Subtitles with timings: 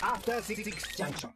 [0.00, 1.30] After Six Junction.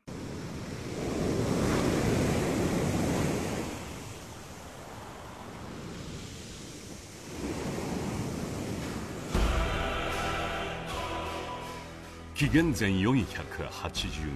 [12.34, 13.16] 紀元前480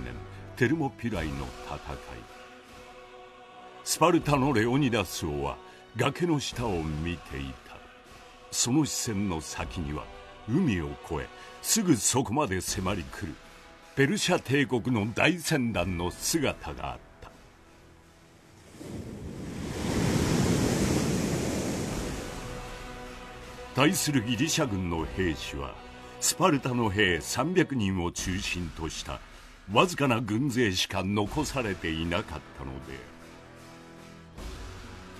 [0.05, 0.15] 年
[0.57, 1.99] テルモピライの戦い
[3.85, 5.57] スパルタのレオニダス王は
[5.97, 7.77] 崖の下を見ていた
[8.51, 10.05] その視線の先には
[10.49, 11.27] 海を越え
[11.63, 13.35] すぐそこまで迫り来る
[13.97, 17.31] ペルシャ帝国の大船団の姿があった。
[23.75, 25.75] 対するギリシャ軍の兵士は
[26.21, 29.19] スパルタの兵300人を中心とした
[29.73, 32.99] わずかな軍勢しか残されていなかったので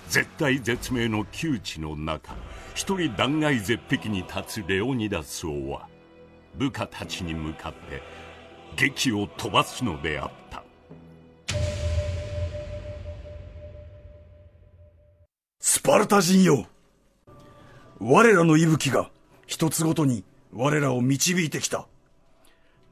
[0.09, 2.35] 絶対絶命の窮地の中
[2.75, 5.89] 一人断崖絶壁に立つレオニダス王は
[6.55, 8.26] 部下たちに向かって
[8.77, 10.63] 劇を飛ばすのであった
[15.59, 16.65] スパルタ人よ
[17.99, 19.09] 我らの息吹が
[19.47, 21.87] 一つごとに我らを導いてきた。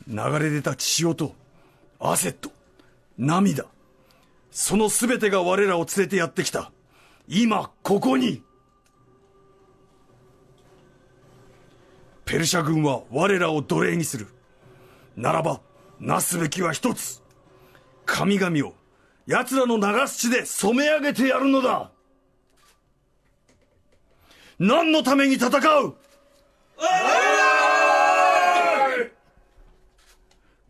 [0.07, 1.35] 流れ出た血潮と
[1.99, 2.51] 汗と
[3.17, 3.65] 涙。
[4.51, 6.71] その全てが我らを連れてやってきた。
[7.27, 8.41] 今、ここに
[12.25, 14.27] ペルシャ軍は我らを奴隷にする。
[15.15, 15.61] ならば、
[15.99, 17.21] なすべきは一つ。
[18.05, 18.73] 神々を
[19.25, 21.91] 奴らの流す血で染め上げてやるのだ。
[24.59, 25.95] 何のために戦う？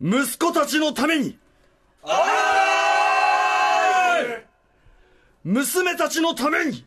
[0.00, 1.38] 息子たちのために。
[5.44, 6.84] 娘たちのために。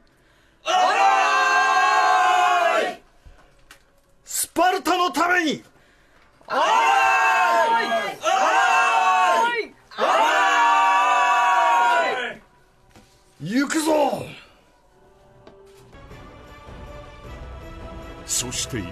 [4.26, 5.64] スパルタのために。
[13.60, 14.26] 行くぞ。
[18.26, 18.90] そして今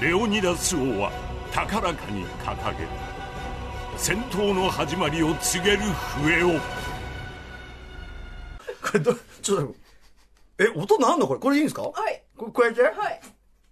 [0.00, 1.10] レオニダス王は
[1.52, 2.86] 高らかに掲げ
[3.96, 5.78] 戦闘の始まりを告げる
[6.22, 6.60] 笛を。
[8.80, 9.12] これど
[9.42, 9.74] ちょっと
[10.58, 11.40] え音なんのこれ？
[11.40, 11.82] これいいんですか？
[11.82, 12.22] はい。
[12.36, 12.82] ここうやって？
[12.82, 13.20] はい。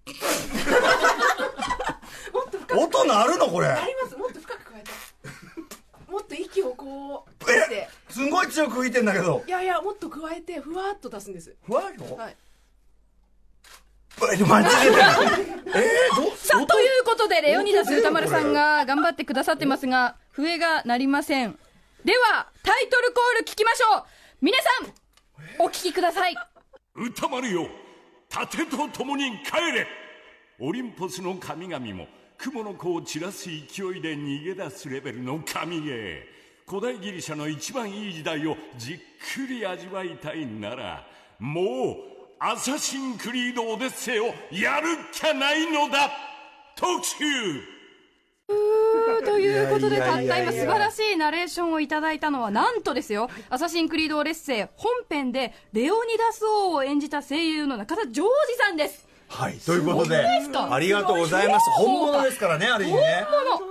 [2.35, 3.69] もっと深く音鳴るのこれ。
[3.69, 4.17] あります。
[4.17, 4.91] もっと深く加えて。
[6.11, 9.45] もっと息をこうえすんごい強く吹いてんだけど。
[9.47, 11.55] いやいやもっと加えてふわっと出すんです。
[11.67, 12.17] ふわっと？
[12.17, 12.37] はい。
[14.33, 14.75] えマジで
[15.67, 21.59] えー、 どさあ、ということで、レオニダス歌丸さんが頑張ってくださってますが、笛が鳴りません。
[22.03, 24.05] では、タイトルコール聞きましょう。
[24.41, 26.35] 皆さん、お聞きください。
[26.95, 27.69] 歌丸よ
[28.31, 29.87] 盾と共に帰れ。
[30.59, 36.37] オリンポスの神々も雲の子を散らす勢いで逃げ出すレベルの神ゲー
[36.69, 38.99] 古代ギリシャの一番いい時代をじっ
[39.37, 41.07] くり味わいたいなら
[41.39, 41.97] もう
[42.41, 46.11] アサシンクリードオデッセイをやるっきゃないのだ。
[46.75, 47.17] 特集。
[49.25, 59.07] ということで、たった今素晴らしいナレーションをいただいたのは、なんとですよ、アサシンクリード・オレッセイ本編でレオニダス王を演じた声優の中田ジョージさんです。
[59.29, 61.71] はいということでありがとうございます。
[61.71, 63.27] 本物ですからねある意味ね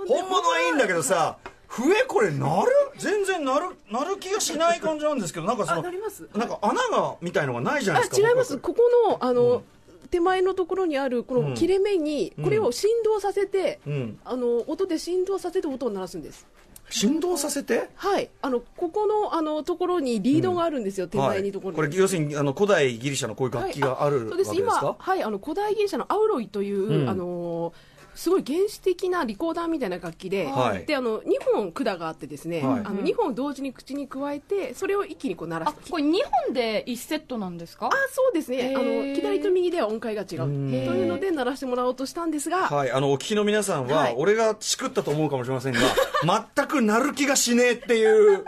[0.08, 1.38] 本物はいいんだけどさ
[1.68, 2.70] 笛これ鳴る？
[2.98, 6.28] 全然鳴る鳴る気がしない感じなんですけどなんかそあのなります。
[6.34, 8.58] なんか穴がみたいのがないじゃなあいですか違います。
[8.58, 9.62] ここのあの、
[10.10, 14.18] 手前のところにあるこの切れ目にこれを振動させて、うん。
[14.24, 16.46] あの音で振動させて音を鳴らすんです。
[16.88, 17.88] 振動させて？
[17.96, 18.30] はい。
[18.42, 27.10] あのここのあのところにリードがあるんですよ、手前にところに、これ要するにあの古代ギリシャのこういう楽器があるわそうけですか、今、はい、あの古代ギリシャのアウロイという、うん。
[27.10, 30.86] あのーすごい原始的なリコーダーみたいな楽器で、はい。
[30.86, 32.80] であの2本管があってですね、はい。
[32.84, 36.12] あの2本同時に口に加えてそれを一気にこう鳴らあす、これ2
[36.46, 37.86] 本で1セットなんですか？
[37.86, 38.74] あそうですね。
[38.76, 40.26] あの左と右では音階が違う。
[40.26, 44.14] というので鳴らしてもらおうとしたんですが、はい、あのお聞きの皆さんは、はい。
[44.16, 45.80] 俺がチクったと思うかもしれませんが
[46.56, 48.44] 全く鳴る気がしねえっていう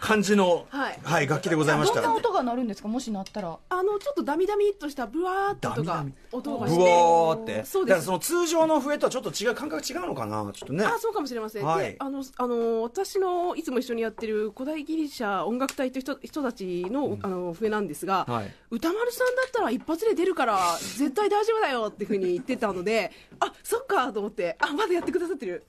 [0.00, 1.26] 感じの、はい。
[1.26, 2.00] 楽器でございました。
[2.00, 2.88] どんな音が鳴るんですか？
[2.88, 3.58] もし鳴ったら。
[3.68, 6.12] あのちょっとダミダミっとしたブワーっとかダミダミ。
[6.30, 6.82] ブ音がして。
[6.82, 7.64] ワーって。
[7.64, 7.94] そうです。
[7.94, 10.84] だからその通常の笛とはちょっと違う感覚違うのかなちょっとね。
[10.84, 11.92] あそうかもしれません、はい。
[11.92, 18.54] であのあの私のいつも一緒にやってる古代ギリシャ音楽隊という人人たちの,、あの笛なんですが、はい。
[18.70, 25.64] 歌丸さんだったら一発で出るから絶対大丈夫だよっていうふうに言ってたのであそっかと思ってあまだやってくださってる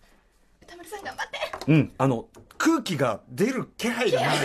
[0.63, 1.71] 歌丸さん頑張って。
[1.71, 2.25] うん、あの、
[2.57, 4.37] 空気が出る気配がない。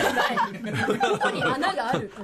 [1.09, 2.11] どこに穴がある。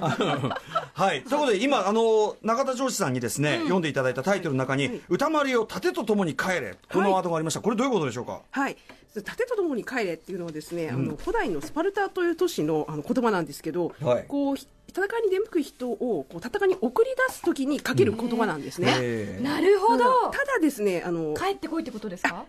[0.93, 1.23] はい。
[1.23, 6.75] ということで、今、あの、中田ジョージさんにですね、読んでいただいたタイトルの中に、歌丸よ、盾とともに帰れ。
[6.91, 7.61] このワードがありました。
[7.61, 8.41] これどういうことでしょうか？
[8.51, 8.77] はい、
[9.13, 14.25] 盾とともに帰れっていうのはですね、あの古代のスパルタという都市のあの言葉なんですけど、はい。
[14.27, 18.93] こうひ戦いに出向く人をこう戦いに送り出すときにかける言葉なんですね。
[18.97, 19.43] えー。
[19.43, 20.29] なるほど。
[20.31, 22.45] ただですね、あの帰ってこいってことですか？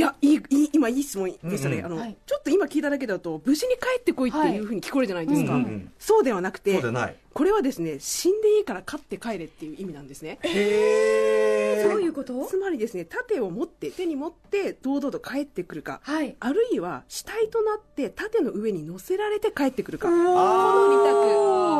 [0.00, 1.86] いやいいいい今いい質問でしたね、うんうん。
[1.86, 2.16] あの、はい。
[2.24, 5.92] ちょっと今聞いただけだと無事に帰ってこいっていうふうに聞こえるじゃないですか、はいうんうんうん。
[5.98, 10.38] そうではなくてそうでないこれはですね死んでいいから勝って帰れっていう意味なんですね。
[10.42, 12.44] へどういうこと？
[12.46, 16.36] つまりですね盾を持って手に持って堂々と帰ってくるか、はい。
[16.40, 20.08] あるいは死体となって盾の上に乗せられて帰ってくるか。
[20.08, 20.88] この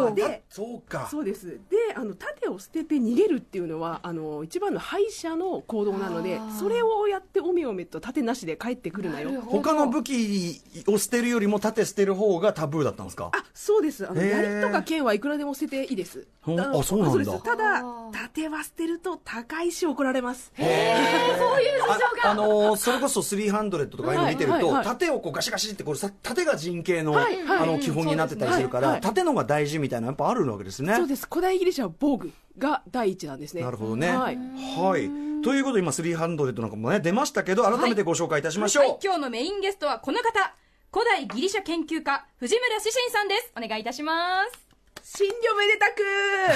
[0.07, 0.15] 二択。
[0.15, 1.09] でそうか。
[1.11, 1.47] そうです。
[1.47, 9.41] であの盾を捨てて逃げるっていうのはあの一番の敗者の行動なのでそれをやっておめおめと盾なしで帰ってくるなよ。
[9.43, 13.31] 他の武器を捨てるよりも盾捨てる方がタブーだったんですか？
[13.35, 14.09] あそうです。
[14.09, 16.27] あの槍とか剣はいくらでも捨てていいです。
[16.43, 17.19] あそうなんだ。
[17.19, 17.43] です。
[17.43, 18.13] ただあー。
[18.13, 22.29] 盾は捨てると高いし怒られますそういう事情が。
[22.29, 24.85] ああのーそれこそ300とかああいうの見てると、はいはいはい。
[24.85, 27.59] 盾をこうガシガシってこれさ盾が陣形の,、はいはい。
[27.61, 29.01] あの基本になってたりするから、はいはい。
[29.01, 30.95] 盾のが大事みたいなのやっぱあるわけですね。
[30.95, 31.27] そうです。
[31.27, 33.63] 古代ギリシャは防具が第一なんですね。
[33.63, 34.15] なるほどね。
[34.15, 34.37] はい。
[34.37, 35.09] はい。
[35.43, 40.55] ということで今300なんかもね出ましたけど改めてご紹介いたしましょう、はい、今日のメインゲストはこの方。
[40.93, 43.53] 古代ギリシャ研究家藤村志信さんです。
[43.57, 44.70] お願いいたします
[45.03, 45.91] 新魚めでた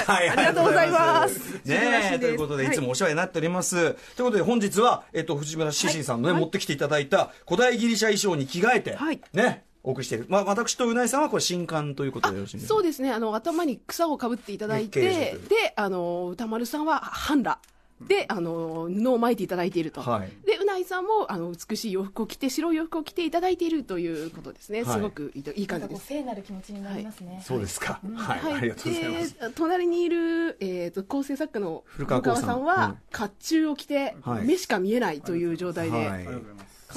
[0.05, 1.53] く、はい、ありがとうございます。
[1.65, 3.75] ねえ、ということで、いつもお世話になっております。
[3.75, 3.95] という
[4.25, 9.21] ことで、本日は、えっと、藤村志信さんのね、持ってきていただいた古代ギリシャ衣装に着替えて、はい。
[9.33, 10.25] ね、お送りしている。
[10.29, 12.73] まあ、私とうないさんはこれ新刊ということでよろしいんですか？
[12.75, 17.59] そうですね、あの頭に草をかぶっていただいねて、で、あの歌丸さんは半裸。
[18.01, 20.31] で、あの布を巻いていただいていると、はい。
[20.45, 24.95] でうないさんもあの美しい洋服を着て白い洋服を着ていただいているということですね、はい。
[24.95, 26.07] すごくいいいい感じです。
[26.07, 27.99] 聖なる気持ちになりますね、そうですか。
[28.15, 29.33] はい、ありがとうございます。
[29.39, 32.63] で隣にいる、えー、と構成作家の古古川光さん。
[32.63, 32.93] は、うん。
[33.11, 34.45] 甲冑を着て、はい。
[34.45, 36.27] 目しか見えないという状態で、はい。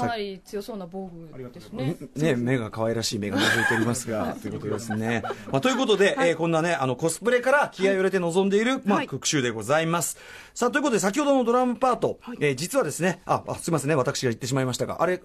[0.03, 1.97] かなり強そうな防具ですね。
[2.17, 5.23] ね、目が可愛らしい目が覗いておりますが、ということですね。
[5.51, 9.07] まあ、ということで、えーこんなね、あの、コスプレから気合を入れて臨んでいる、まあ、はい。
[9.07, 10.17] 復習でございます。
[10.55, 12.39] さあ、ということで、先ほどのドラムパート、はい。
[12.41, 15.21] えー実はですね、あ、あすいませんね、私が言ってしまいましたが、あれ、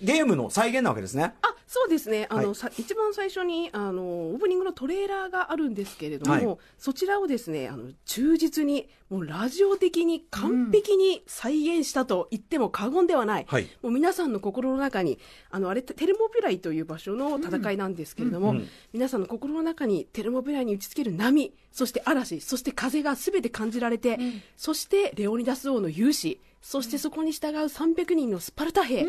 [0.00, 1.34] ゲームの再現なわけですね。
[1.42, 2.26] あそうですね。
[2.30, 2.54] あの、はい。
[2.54, 6.58] さ一番最初にあのオープニングのトレーラーがあるんですけれども、はい。
[6.78, 13.68] そちらをですねあの忠実にもうラジオ的に完璧に再現したと言っても過言ではない、はい。
[13.82, 15.18] もう皆さんの心の中に
[15.50, 18.68] あのあれテルモピュライという場所の戦いなんですけれども、うんうん。
[18.92, 24.18] 皆さんの心の中にテルモピュライに打ちつける波そして嵐そして風が全て感じられて、
[24.56, 29.06] そしてレオニダス王の勇士そしてそこに従う300人のスパルタ兵、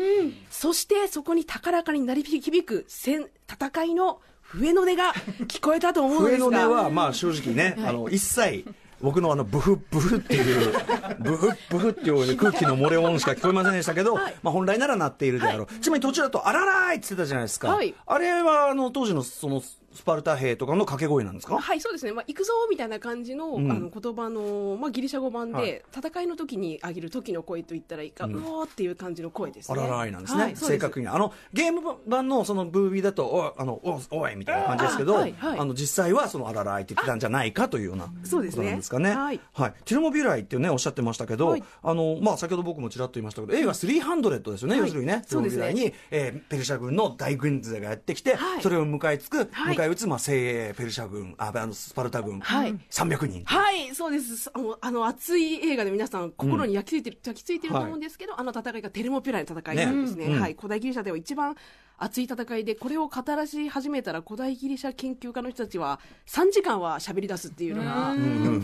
[0.48, 5.12] そしてそこに高らかに鳴り響く戦戦いの笛の音が
[5.48, 6.66] 聞こえたと思うんで笛すが。
[6.66, 8.64] の音は、まあ、正直ね、あの、一切、
[9.00, 10.72] 僕のあの、ブフブフっていう、
[11.18, 14.36] ブフブフっていう空気の漏れ音しか聞こえませんでしたけど、はい。
[14.44, 15.66] まあ、本来なら鳴っているであろう。
[15.80, 17.74] ちなみに途中だと、あららーいって言ってたじゃないですか。
[17.74, 17.92] はい。
[18.06, 21.58] あれは、あの、当時の、その、スパルタ兵とかの掛け声なんですか？
[21.58, 23.70] はい、そうですね、まあ、行くぞみたいな感じの,、うん。
[23.70, 25.82] あの言葉の、まあ、ギリシャ語版で、はい。
[25.96, 29.80] 戦いの時に上げる時の声と言ったらいいか、うおーっていう感じの声ですね。
[29.80, 30.42] あららーいなんですね。
[30.42, 30.66] はいす。
[30.66, 31.08] 正確に。
[31.08, 35.66] あの、ゲーム版のそのブービーだと、おあの、おおいみたいな感じですけど、あ,、あはいはい。
[35.66, 38.56] の、実際はそのあららーいって言ってたんじゃないかというようなそうですね。
[38.56, 39.14] ことなんですかね。
[39.14, 39.38] はい。
[39.38, 41.64] ティルモビュライっていうね、おっしゃってましたけど、はい。
[41.82, 44.80] あの、まあ、先ほど僕もちらっと言いましたけど、映画300ですよね、はい。
[44.82, 45.22] 要するにね。
[45.26, 45.68] そうですね。
[45.68, 48.62] ルモビュライに、えーペルシャ軍の大軍勢がやってきて、はい。
[48.62, 52.74] それを迎えつく、はい迎え撃つ、まあ、精鋭ペルシャ軍、あ、あの、スパルタ軍、はい。
[52.90, 53.44] 300人。
[53.44, 54.50] はい、そうです。
[54.52, 60.26] あの、あの熱い映画で皆さん心に焼き付いてる、焼き付いてると思うんですけど、あの戦いがテルモピュライの戦いなんですね。
[60.26, 60.34] ね。
[60.34, 60.40] うん。
[60.40, 61.54] はい、古代ギリシャでは一番
[61.96, 68.14] 熱い戦いで、これを語らし始めたら古代ギリシャ研究家の人たちは3時間は喋り出すっていうのが、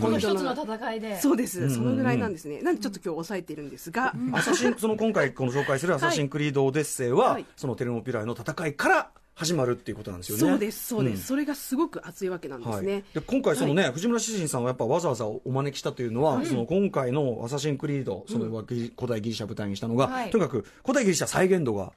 [0.01, 1.69] この一つのポイントの戦いでそうです。
[1.73, 2.33] そのぐらいなん。
[2.33, 2.61] ですね。
[2.61, 2.75] なん。
[2.75, 3.69] でちょっと今日抑えてるん。
[3.69, 10.39] ですが、アサシン、その今回この紹介するアサシンクリードオデッセイは、はいそのテルモピュライの戦いから始まるっていうことなんですよね。
[10.39, 11.23] そうです、そうです、ん。
[11.23, 12.93] それがすごく熱いわけなんですね。
[12.93, 20.29] はい、で今回そのね、藤村志信さんはやっぱわざわざお招きしたというのは、その今回の「アサシンクリード」それはギリ古代ギリシャ舞台にしたのが、はい。
[20.31, 21.91] とにかく古代ギリシャ再現度が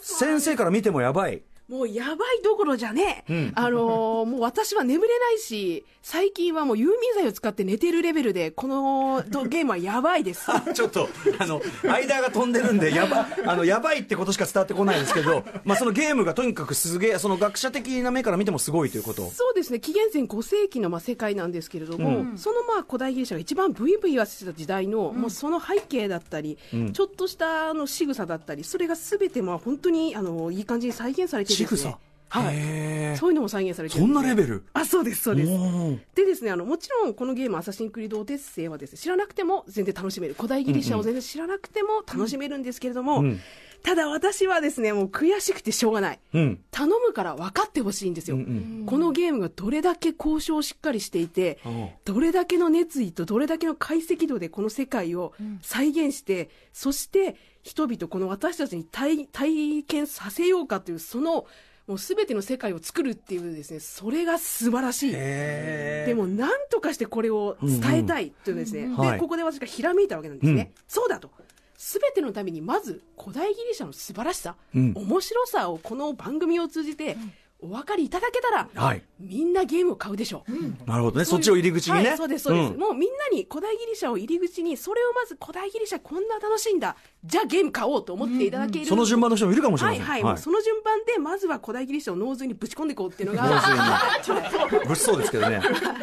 [0.00, 10.46] 先生から見てもやばいもうやばいどころじゃねえ、あのーもう私は眠れないし、最近はもう有眠剤を使って寝てるレベルで、このどゲームはやばいです。
[10.74, 11.08] ちょっと、
[11.38, 19.30] あの、間が飛んでるんで、やば、あの、やばいってことしか伝わってこないんですけど、まあ、そのゲームがとにかくすげえ、その学者的な目から見てもすごいということ。
[19.30, 19.78] そうですね。
[19.78, 26.58] 紀元前5世紀のまあ世界なんですけれども、そのまあ古代ギリシャが一番ブイブイ言わせてた時代の、もうその背景だったり、
[26.92, 31.98] ちょっとしたあの仕草だったり、それがすべてまあ本当にあのいい感じに再現されてる仕草。
[32.32, 33.16] はい。
[33.16, 34.40] そういうのも再現されてるそんなですね。
[34.42, 34.64] レベル。
[34.72, 35.50] あそうですそうです。
[36.14, 40.34] でですねあのもちろんこのゲーム「アサシンクリードオデッセイ」はですね知らなくても全然楽しめる。
[40.34, 43.40] 古代ギリシャを全然知らなくても楽しめるんですけれども、うん。
[43.82, 46.20] ただ私はですねもう悔しくてしょうがない。
[46.34, 46.60] うん。
[46.70, 48.44] 頼むから分かってほしいんですよ、うんう
[48.82, 48.86] ん。
[48.86, 51.68] このゲームがどれだけ交渉をしっかりしていて、う。
[51.68, 61.46] んどれだけの熱意とどれだけの解析度でこの世界を再現して、そして人々この私たちに体体験させようかというその
[61.86, 65.12] もう全ての世界を作るっていうですねそれが素晴らしい。
[65.12, 69.12] でも何とかしてこれを伝えたいというですね、んはい。
[69.12, 70.82] でここで私がひらめいたわけなんですね、うん。
[70.86, 71.30] そうだと。
[71.76, 74.92] 全てのためにまず古代ギリシャの素晴らしさ、うん。
[74.94, 77.16] 面白さをこの番組を通じて
[77.62, 79.02] お分かりいただけたら、はい。
[79.20, 81.24] みんなゲームを買うでしょう、なるほどね。
[81.24, 82.08] そっちを入り口にね。
[82.08, 82.78] はい、そうですそうです、ん。
[82.78, 86.96] もうみんなに古代ギリシャを入り口にそれをまず古代ギリシャこんな楽しいんだ。
[87.24, 89.60] じゃあゲーム買おうと思っていただける、その順番の人もい。
[89.60, 90.04] るかもしれません。
[90.04, 90.22] はい。
[90.22, 93.42] はい、その順番でまずは古代ギリシャを脳髄にぶち込んでいこうっていうのが
[94.26, 95.60] 物騒 ですけどね。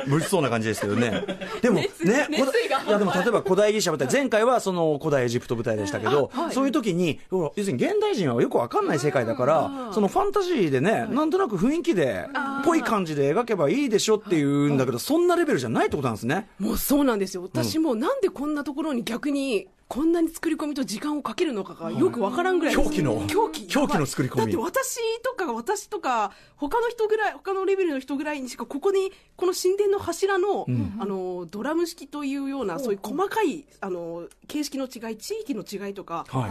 [0.08, 1.24] 物騒な感じですけどね。
[1.62, 1.90] でも ね、
[2.30, 12.28] 熱意がいやでも例えば古代ギリシャ舞台、前回はその古代エジプト舞台でしたけど、はいそういう時に、要するに現代人はよくわかんない世界だから、そのファンタジーでね、なんとなく雰囲気で、
[12.66, 16.50] ぽい感じで描けばいいでしょっていうんだけど、そんなレベルじゃないってことなんですね。
[16.60, 17.44] もうそうなんですよ。
[17.44, 22.90] 私もなんでこんなところに逆にこんなに作り込みと時間をかけるのかがよくわからんぐらいです。
[22.90, 23.68] 狂気の狂気。
[23.68, 24.38] 狂気の作り込み。
[24.40, 30.66] だって私とか私とか他の人ぐらい他のレベルの人ぐらいにしかここにこの神殿の柱の,、
[31.00, 36.48] あのドラム式というようなそういう細かいあの形式の違い地域の違いとかは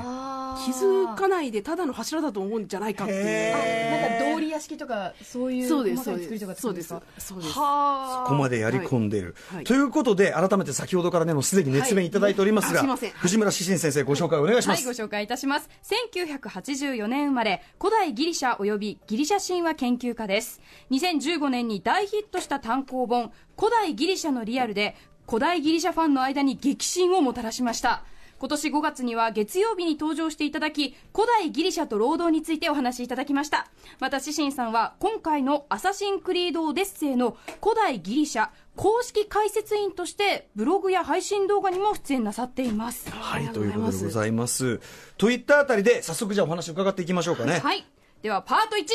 [0.64, 9.34] 気づかないでただの柱だと思うんじゃないかっていうなんか道理屋敷とかそういうそうです細かそうですい作りとかってそうですそうですはここまでやり込んでいる。
[9.52, 14.86] はいということで、改めて先ほどからね、もうすでに熱弁いただいておりますが、はい藤村志信先生、ご紹介お願いしまはい、す。
[14.86, 15.68] ご紹介いたします。
[15.82, 20.60] 1984年生まれ、古代ギリシャ及びギリシャ神話研究家です。
[20.90, 28.04] 2015年に大ヒットした単行本、古代ギリシャのリアルで、古代ギリシャファンの間に激震をもたらしました。
[28.38, 33.70] 今年5月には月曜日に登場していただき、古代ギリシャと労働についてお話しいただきました。
[33.98, 43.10] また、シシンさんは今回のアサシンクリードオデッセイの古代ギリシャ公式解説員としてブログや配信動画にも出演なさっています。
[43.10, 44.80] はい、あというりがとうございますことでございます。
[45.16, 47.60] といったあたりで、早速じゃあお話伺っていきましょうかね。
[47.60, 47.86] はい。
[48.20, 48.86] では、パート1。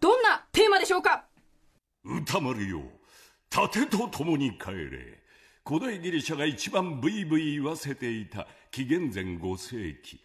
[0.00, 1.24] どんなテーマでしょうか？
[2.04, 2.82] 歌丸よ
[3.48, 5.21] 盾と共に帰れ
[5.64, 10.20] 古代ギリシャが一番ブイブイ言わせていた紀元前5世紀。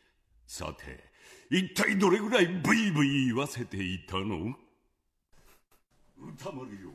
[0.47, 1.03] さて
[1.51, 4.55] 一体どれぐらいブイブイ言わせていたの？
[6.19, 6.89] 歌丸よ。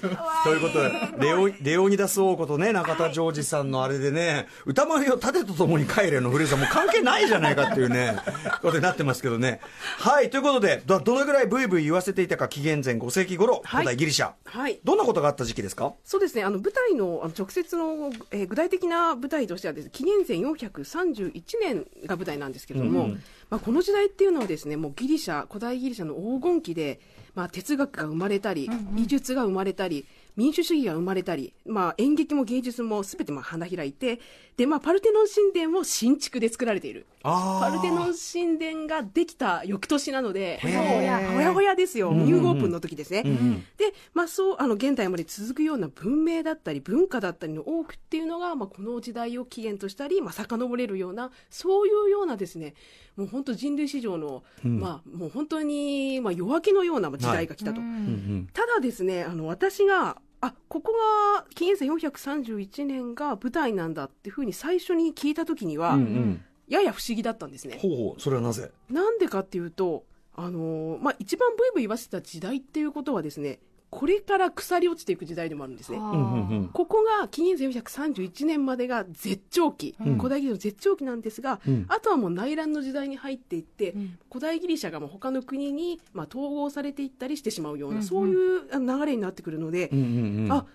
[0.44, 8.16] ということで、レオレオニダス王子とね、中田ジョージさんのあれでね、歌丸よ盾と共に帰れのフレーズはもう関係ないじゃないかっていうね、
[8.62, 9.60] ことになってますけどね。
[9.98, 14.32] はい、ということで、どどのぐらいブイブイ言わせていたか、紀元前5世紀頃、古代ギリシャ。
[14.44, 14.80] はい。
[14.84, 15.92] どんなことがあった時期ですか？
[16.04, 23.08] そうですね、あの舞台のあの直接の、えー具体的な舞台としてはです、ね、紀元前431年が舞台なんですけれども、
[23.50, 27.00] まあ、この時代っていうのはですね、もうギリシャ、古代ギリシャの黄金期で、
[27.38, 30.04] まあ、哲学が生まれたり、美術が生まれたり、
[30.34, 34.18] 民主主義が生まれたり、まあ、演劇も芸術もすべてまあ花開いて、
[34.56, 37.06] で、まあ、パルテノン神殿も新築で作られている。
[37.28, 43.22] あパルテノン神殿ができた翌年なので、ほやほやほやですよ、ニューオープンの時ですね。
[43.22, 43.60] んうん。
[43.76, 52.74] で、まあ、そう、あの、現代まで続くような文明だったり、文化だったりの多くっていうのが、まあ、この時代を起源としたり、まあ、遡れるような、そういうようなですね、
[53.16, 57.80] もう本当人類史上の、まあ、もう本当に、まあ、夜明けのような時代が来たと。
[57.80, 58.48] うん。
[58.52, 60.92] ただですね、あの、私が、あ、ここ
[61.34, 67.78] が、紀元前431年が舞台なんだっていうふうに最初に聞いた時には、うんうんやや不思議だったんですね。
[67.80, 68.70] ほうほう、それはなぜ？
[68.90, 73.58] なんでかっていうと、あのーまあ、一番ブイブイ言わせた時代っていうことはですね、
[73.90, 75.96] これから腐り落ちていく時代でもあるんですね。
[75.96, 76.68] うんうんうん。
[76.68, 81.86] ここが紀元前431年までが絶頂期、古代ギリシャの絶頂期なんですが、うん。
[81.88, 84.18] あとはもう内乱の時代に入っていって、ん。
[84.30, 88.06] 古代ギリシャがもう他の国に、まあ、統合されていったりしてしまうような、うんうん。
[88.06, 90.52] そういう流れになってくるので、うんうんうん。
[90.52, 90.66] あ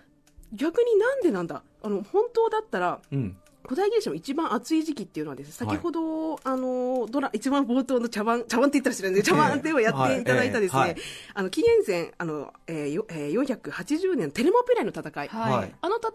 [0.52, 1.62] 逆になんでなんだ？
[1.82, 10.90] あの本当だったらうん古代ギリシャの一番暑い時期っていうのはですね、先ほど、あの、ドラ、一番冒頭の茶番、茶番って言ったら知らないんで、茶番でをやっていただいたですね、はい。
[10.90, 11.02] ええ
[11.34, 15.28] あの、紀元前、あの、えーよえー480年のテレモピライの戦い。
[15.28, 15.52] はい。
[15.52, 15.74] はい。
[15.80, 16.10] あの戦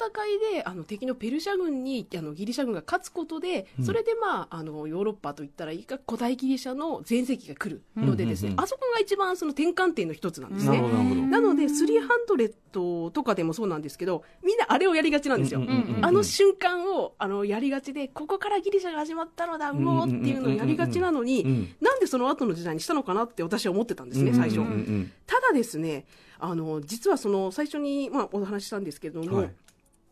[0.52, 8.64] いで、あの、敵のペルシャ軍に、あの、ギリシャ軍が勝つことで、それでまあ、あの、ヨーロッパといったらいいか、古代ギリシャの全盛期が来るのでですね、うんうんうん。
[8.64, 10.82] あそこが一番その転換点の一つなんですね。
[10.82, 15.60] なので、300とかでもそうなんですけど、みんなあれをやりがちなんですよ。
[15.60, 16.06] うんうんうんうん。
[16.06, 24.62] あの瞬間をあのやりがちで、ここからギリシャが始まったのだ、うおーっていうのをやりがちなのうんに、なんでその後の時代にしたのかなって私は思ってたんですね、最初。
[25.26, 26.06] ただですね、
[26.40, 29.54] あの実はその最初に、まあ、お話ししたんですけれども、はい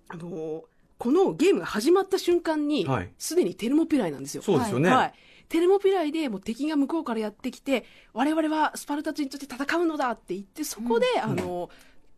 [0.09, 0.63] あの
[0.97, 4.41] このゲームが始まった瞬間にはい、すで、にテルモピライなんですよ。
[4.41, 4.89] そうですよね。
[4.89, 5.13] はい。
[5.47, 11.69] テルモピライでもう敵が向こうからやってきて、我々はスパルタ人として戦うのだって言って、そこで、あの、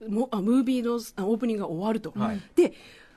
[0.08, 2.12] もあムービーのあオープニングが終わると。
[2.18, 2.74] はいで、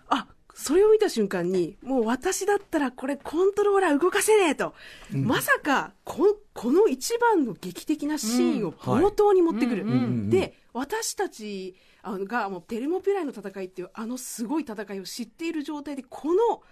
[0.09, 4.75] あ、それを見た瞬間に、もう私だったらこれコントローラー動かせねえと。
[5.11, 9.85] まさか、こ、この一番の劇的なシーンを冒頭に持ってくる。
[10.29, 16.63] で、私たちが、もうテルモピライの戦いっていう、あのすごい戦いを知っている状態で、この、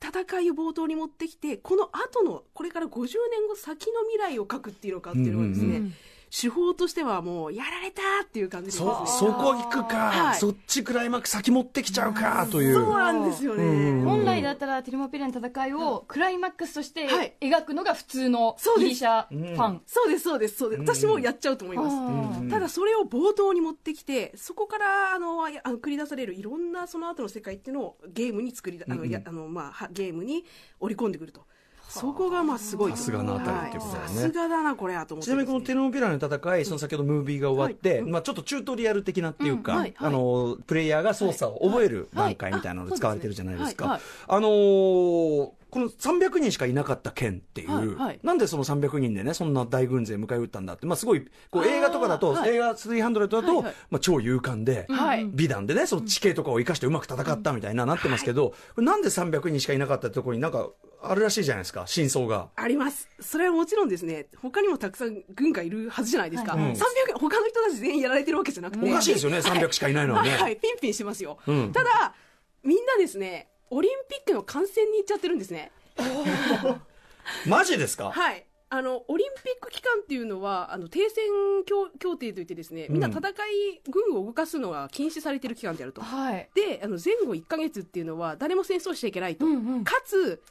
[0.00, 5.94] 戦いを冒頭に持ってきて、この後の、これから50年後先の未来を書くっていうのかっていうのがですね、うんうん
[6.30, 8.90] 手法としてはもう、やられたっていう感じですね。
[9.06, 12.74] そ、そこ行くか、はいそっちクライマックス先持ってきちゃうか、という。
[12.74, 13.64] そうなんですよね。
[13.64, 19.82] うん本来だったらテルモピラの戦いをクライマックスとしてはい描くのが普通のそうですギリシャファン。
[19.86, 20.82] そうです、そうです、そうです。
[20.82, 21.96] 私もやっちゃうと思います。
[21.96, 30.44] うんただそれを冒頭に持ってきて、そこからあのああの繰り出されるいろんなその後の世界っていうのをゲームに作りだ、あのやあのまあはゲームに
[30.80, 31.46] 織り込んでくると。
[31.88, 32.98] そこがまあすごいと。
[32.98, 34.08] さすがのあたりっていうことだよね。
[34.08, 34.14] はい。
[34.14, 38.10] さすがだなこれはと思ってちなみにこのテルモピラの戦い、その先ほどムービーが終わって、はい。
[38.10, 39.78] まあちょっとチュートリアル的なっていうか、うん。
[39.78, 39.94] はい。
[39.96, 40.08] はい。
[40.08, 42.36] あの、プレイヤーが操作を覚えるはい。
[42.36, 44.00] 段階みたいなので使われてるじゃないですか。
[44.28, 60.68] あのーこの300人しかいなかった県っていう、はいはいなんでその300人でね、そんな大軍勢迎え撃ったんだって、まあすごい、こう映画とかだと、はい映画300だと、はいはいまあ超勇敢で、はい美談でね、その地形とかを生かしてうまく戦ったみたいななってますけど、これなんで300人しかいなかったってところになんか
[61.02, 62.48] あるらしいじゃないですか、真相が。
[62.56, 63.08] あります。
[63.20, 66.56] それはもちろんですね、他にもたくさん軍がいるはずじゃないですか。
[66.56, 68.90] はい300他の人たち全員やられてるわけじゃなくて。
[68.90, 70.30] おかしいですよね、300しかいないのはね。
[70.30, 71.38] はい、はい、ピンピンしてますよ。
[71.46, 72.14] うんただ、
[72.62, 75.70] みんなですね、オリンピックの観戦に行っちゃってるんですね。
[77.46, 78.10] マジですか？
[78.10, 78.44] はい。
[78.70, 81.24] あの、オリンピック期間っていうのは、あの、停戦
[81.64, 86.02] 協協定といってですね、みんな戦い、軍を動かすのが禁止されてる期間であると。
[86.02, 86.50] はい。
[86.54, 89.46] で、あの、前後1ヶ月っていうのは、誰も戦争しちゃいけないと。
[89.46, 90.42] うんうんかつ、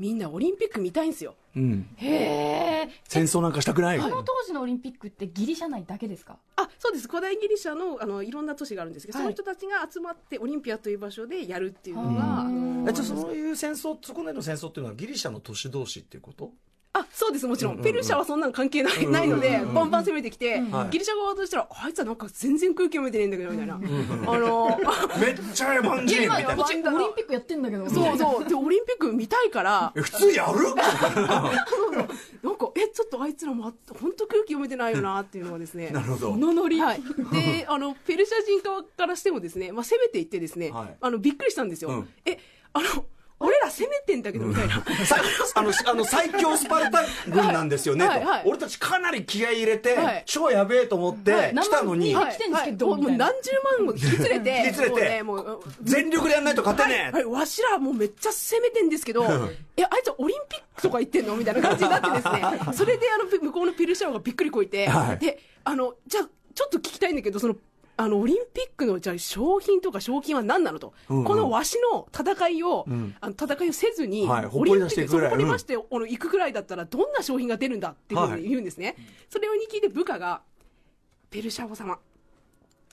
[0.00, 1.34] みんなオリンピック見たいんですよ。
[1.54, 1.86] うん。
[1.96, 2.88] へえ。
[3.06, 4.00] 戦争なんかしたくない。
[4.00, 6.38] この当時のオリンピックってギリシャ内だけですか？
[6.56, 12.46] あそうです古代ギリシャのあのいろんな都市があるんですけど、はいその人たちが集まってオリンピアという場所でやるっていうのが
[12.90, 16.52] えじゃあそういう戦争、そこでの戦争っていうのはギリシャの都市同士っていうこと？
[16.92, 17.92] あそうですもちろん,、うんうんうん。
[17.92, 20.90] ペルシャはそんなの関係ない,、うんうんうんないのでバンバン攻めてきて、はい。
[20.90, 23.78] ギリシャ側としたらあいつはなんか全然空気読めてねえんだけどみたいな、あ
[24.38, 24.78] の
[25.20, 26.94] めっちゃエヴァンジェリーみたいな。
[26.94, 27.88] オリンピックやってんだけど。
[27.88, 28.48] そうそう。
[28.48, 29.92] でオリンピック見たいから。
[29.94, 30.74] え普通やる？
[30.74, 36.32] なんかえちょっとあいつらも本当空気読めてないよなっていうのはですねなるほど。
[36.32, 40.96] そのノリ、はい、であのペルシャ人側からしてもですね、まあ、攻めていってですね、はい。
[41.00, 42.08] あのびっくりしたんですよ、うん。
[42.24, 42.38] え
[42.72, 43.04] あの
[43.40, 44.74] 俺ら攻めてんだけどみたいな、
[45.06, 45.16] さ
[45.54, 48.04] あのあの最強スパルタ軍なんですよね。
[48.04, 48.42] と、はいはい。
[48.44, 50.22] 俺たちかなり気合い入れて、はい。
[50.26, 51.54] 超やべえと思ってはい。
[51.54, 59.24] 来たのに、生きてんですけどはいもう何十万も引き連れて 引き連れてねもう全力でやんないと勝てねえ、はい、わしらもうめっちゃ攻めてんですけど、
[59.76, 61.36] え、あいつオリンピックとか言ってんの？
[61.36, 65.18] みたいな感じになってですね、それであの向こうのペルシャ王がびっくりこいて、はい。
[65.18, 67.56] で、あの、じゃあ、ちょっと聞きたいんだけど、その、
[68.00, 70.94] あの、オリンピックの、じゃあ、賞品とか賞金は何なのと。
[71.10, 78.96] うんうんこのわしの戦いを、んあの戦いをせずに、はいオリンピック、ぽり出していくぐらいほっぽり出して、あの行くぐらいだったら、どんな賞品が出るんだっていうふうに言うんですね。
[79.28, 80.40] それをに聞いて部下が、
[81.30, 81.98] ペルシャ王様、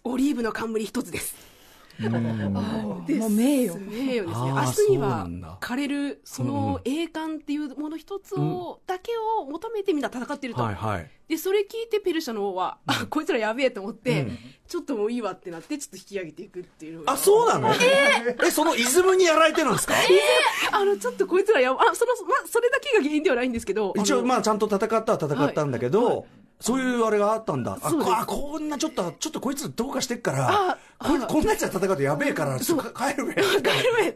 [0.03, 1.56] オリーブの冠一つです。
[1.99, 3.29] もう名誉。
[3.29, 4.21] 名誉ですね。
[4.21, 5.27] 明日には
[5.59, 10.61] 枯れる、その栄冠っていうもの一つを、だけを求めてみんな戦ってると。
[10.61, 11.11] はいはい。
[11.27, 14.37] で、それ聞いてペルシャの王は、あ、こいつらやべえと思って、うん。
[14.67, 17.73] ちょっともういいわってなって、ちょっと引き上げていくっていうあそうなの？
[17.73, 19.93] えそのイズムにやられてるんですか、
[20.71, 26.25] あの、ちょっとこいつらやば、あ、その、まあ、それだけが原因ではないんですけど、一応まあちゃんと戦ったは戦ったんだけど、はいはい
[26.59, 27.77] そういうあれがあったんだ。
[27.81, 33.35] あ、こあこんなちょっと、ちょっとこいつどうかしてっからあ、こいこんなやつは戦うとやべえから、ちょっとか帰るべ。
[33.35, 33.67] 帰るべ。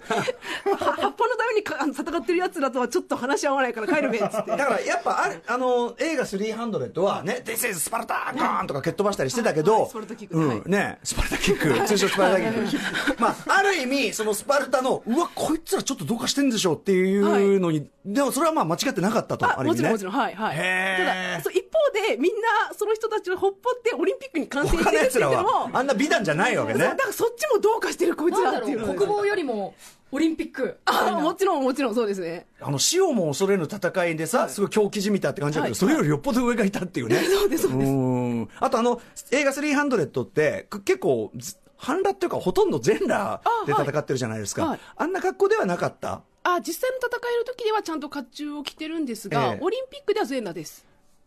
[0.71, 4.51] は葉っぱのために戦ってるやつらとはちょっと話し合わないから帰るべっつって。
[4.51, 10.35] だからやっぱあれ、あの、映画300はね、This is スパルタゴーンとか蹴っ飛ばしたりしてたけど、はいスパルタキック。
[10.37, 10.57] うはい。
[10.57, 12.45] ん、ね、スパルタキック、通称スパルタキ
[12.77, 13.21] ック。
[13.21, 19.89] まあ、ある意味、そのスパルタの、うわ、こいつらちょっとどうかしてんでしょっていうのに、でもそれはまあ間違ってなかったと、あある意味ね。
[19.91, 20.25] もちろんもちろん。
[20.25, 20.57] はいはい。
[20.57, 21.05] た
[21.37, 26.79] だそう一方でみんなその人たちをほっぽってオリンピックに観戦し他てるってのも、あんな美談じゃないわけね。
[26.79, 26.95] だ。
[26.95, 28.97] からそっちもどうかしてるこいつなんだろらっていう。
[28.97, 29.75] 国防よりも
[30.11, 30.77] オリンピック。
[30.85, 32.47] あもちろんもちろんそうですね。
[32.61, 35.75] あの、死をも恐れぬ戦いでさ、すごい狂気じみたって感じだけど、はい。
[35.75, 37.17] それよりよっぽど上がいたっていうね。
[37.23, 37.91] そうですそうです。
[37.91, 38.49] ん。
[38.59, 44.63] あとあの、映画300って、く結構、ず半裸っていうか、ほとんど全裸で戦ってるじゃないですか。
[44.63, 44.79] あ,、はい。
[44.97, 46.21] はいんな格好ではなかった？
[46.43, 49.59] あ実際の戦いの時ではちゃんと甲冑を着てるんですが、ええ。
[49.61, 50.85] オリンピックでは全裸です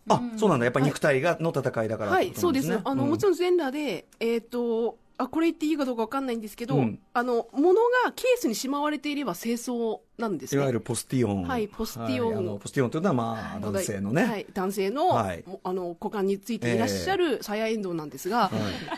[0.09, 0.65] あ、そうなんだ。
[0.65, 2.61] やっぱり肉体が、の戦いだからはい、そうで。
[2.61, 2.81] すね。
[2.85, 7.75] あの、んもちろん全裸で、えっ、と、あ、これ言っていいかどうかわかんないんですけど、うんあの、物
[8.05, 10.59] がケースにしまわれていれば清掃なんですね。
[10.59, 11.45] いわゆるポスティオン。
[11.45, 14.25] はいポスティオンはいあのポスティオンというのは、まあ、男性のね。
[14.25, 18.51] はい、男性の、はいもあの股間についていらっしゃるサヤエンドウなんですが、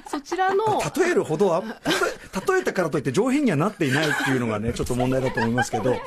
[0.09, 5.91] そちらの例えるほどは、例えたからといって上品にはなっていないっていうのがね、ちょっと問題だと思いますけど。
[5.91, 6.01] はい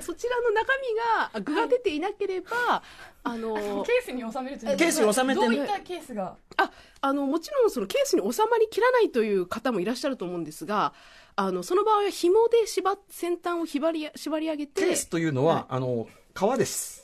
[0.00, 0.72] そちらの中
[1.34, 2.82] 身が具が出ていなければ、
[3.22, 6.36] あのケースに収めるというケースに収めてどういったケースが？
[6.56, 10.92] ああのもちろんそのケースに収まりきらないという方もいらっしゃると思うんですが
[11.42, 14.82] あのその場合は紐で縛っ先端を縛り縛り上げて。
[14.82, 17.00] ケースというのは、あの、革です。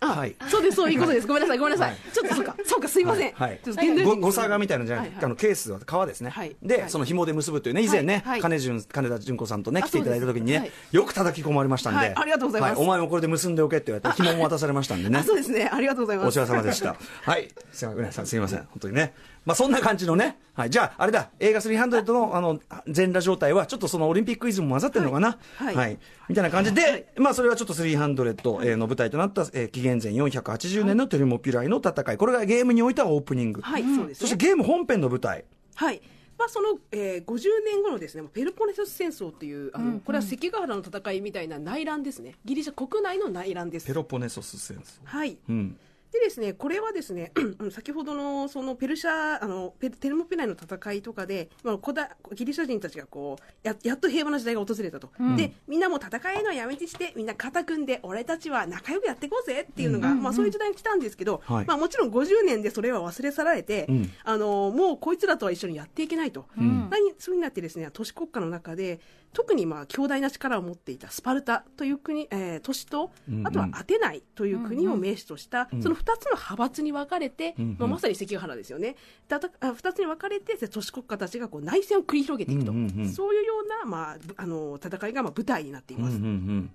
[0.00, 0.36] あ、はい。
[0.48, 1.26] そうですそういうことです。
[1.26, 3.60] ごめんなさいごめんなさい、ちょっとそうかそうかすいません、はい。
[3.64, 5.24] ちょっと現代ご人誤差がみたいなのじゃなくて、はいはい。
[5.24, 6.30] あの、ケースは革ですね。
[6.30, 6.56] はい。
[6.62, 6.90] で、はい。
[6.90, 8.22] その紐で結ぶというね、以前ね、はい。
[8.32, 8.40] はい。
[8.42, 12.14] 金純、金田純子さんとね、あ来ていただいた時にね、よく叩き込まれましたんで、はい。
[12.16, 12.80] ありがとうございます。
[12.80, 15.18] お前もこれで結んでおけって言われて、紐も渡されましたんでね。
[15.18, 15.24] あ。
[15.24, 15.68] そうですね。
[15.72, 16.28] ありがとうございます。
[16.28, 16.96] お世話様でした。
[17.22, 17.48] はい。
[17.72, 18.58] すいません、すいません。
[18.60, 19.14] 本当にね。
[19.44, 20.38] まあそんな感じのね。
[20.54, 20.70] はい。
[20.70, 21.30] じゃあ、あれだ。
[21.38, 25.38] 映画300の、あの、全裸状態は、ちょっとそのオリンピックイズム混ざってるのかな。
[25.56, 25.98] はいはい
[26.28, 32.16] みたいな感じで、まあそれはちょっと300、えーの舞台となった、えー紀元前480年のテルモピュライの戦い。
[32.16, 33.60] これがゲームにおいてはオープニング。
[33.62, 35.44] はい、そうですねそしてゲーム本編の舞台。
[35.74, 36.02] はい
[36.38, 45.00] まあ、その、えー、50年後のですねペロポネソス戦争というあの、これは関ヶ原の戦いみたいな内乱ですねギリシャ国内の内乱ですペロポネソス戦争。
[45.04, 45.76] はいうん。
[46.12, 61.66] でですね、これはですね、 うん先ほどのそのペルシャ、あのペテルモペナイの戦いとかで、まあ、古代ギリシャ人たちがこうややっと平和な時代が訪れたと、でみんなもう戦いのはやめてして、みんな肩組んで、俺たちは仲良くやっていこうぜっていうのが、まあ、そういう時代に来たんですけど、はい。
[61.66, 64.10] まあ、もちろん50年でそれは忘れ去られて、うん。
[64.24, 69.00] あのもうこいつらとは一緒にやっていけないと、何そういうふうになってですね都市国家の中で、
[69.32, 73.46] 特にまあ強大な力を持っていたスパルタという国、えー都市と、うんうん。
[73.46, 77.76] あとはアテナイという国を名手とした、その2つの派閥に分かれて、んうん。
[77.78, 78.96] まあ、まさに関ヶ原ですよね、
[79.28, 86.16] だたあ2つに分かれて、都市国家たちがこう内戦を繰り広げていくと、うんうんうんそういうような、まあ、ぶあの戦いがまあ舞台になっています。
[86.16, 86.70] うんうんうん。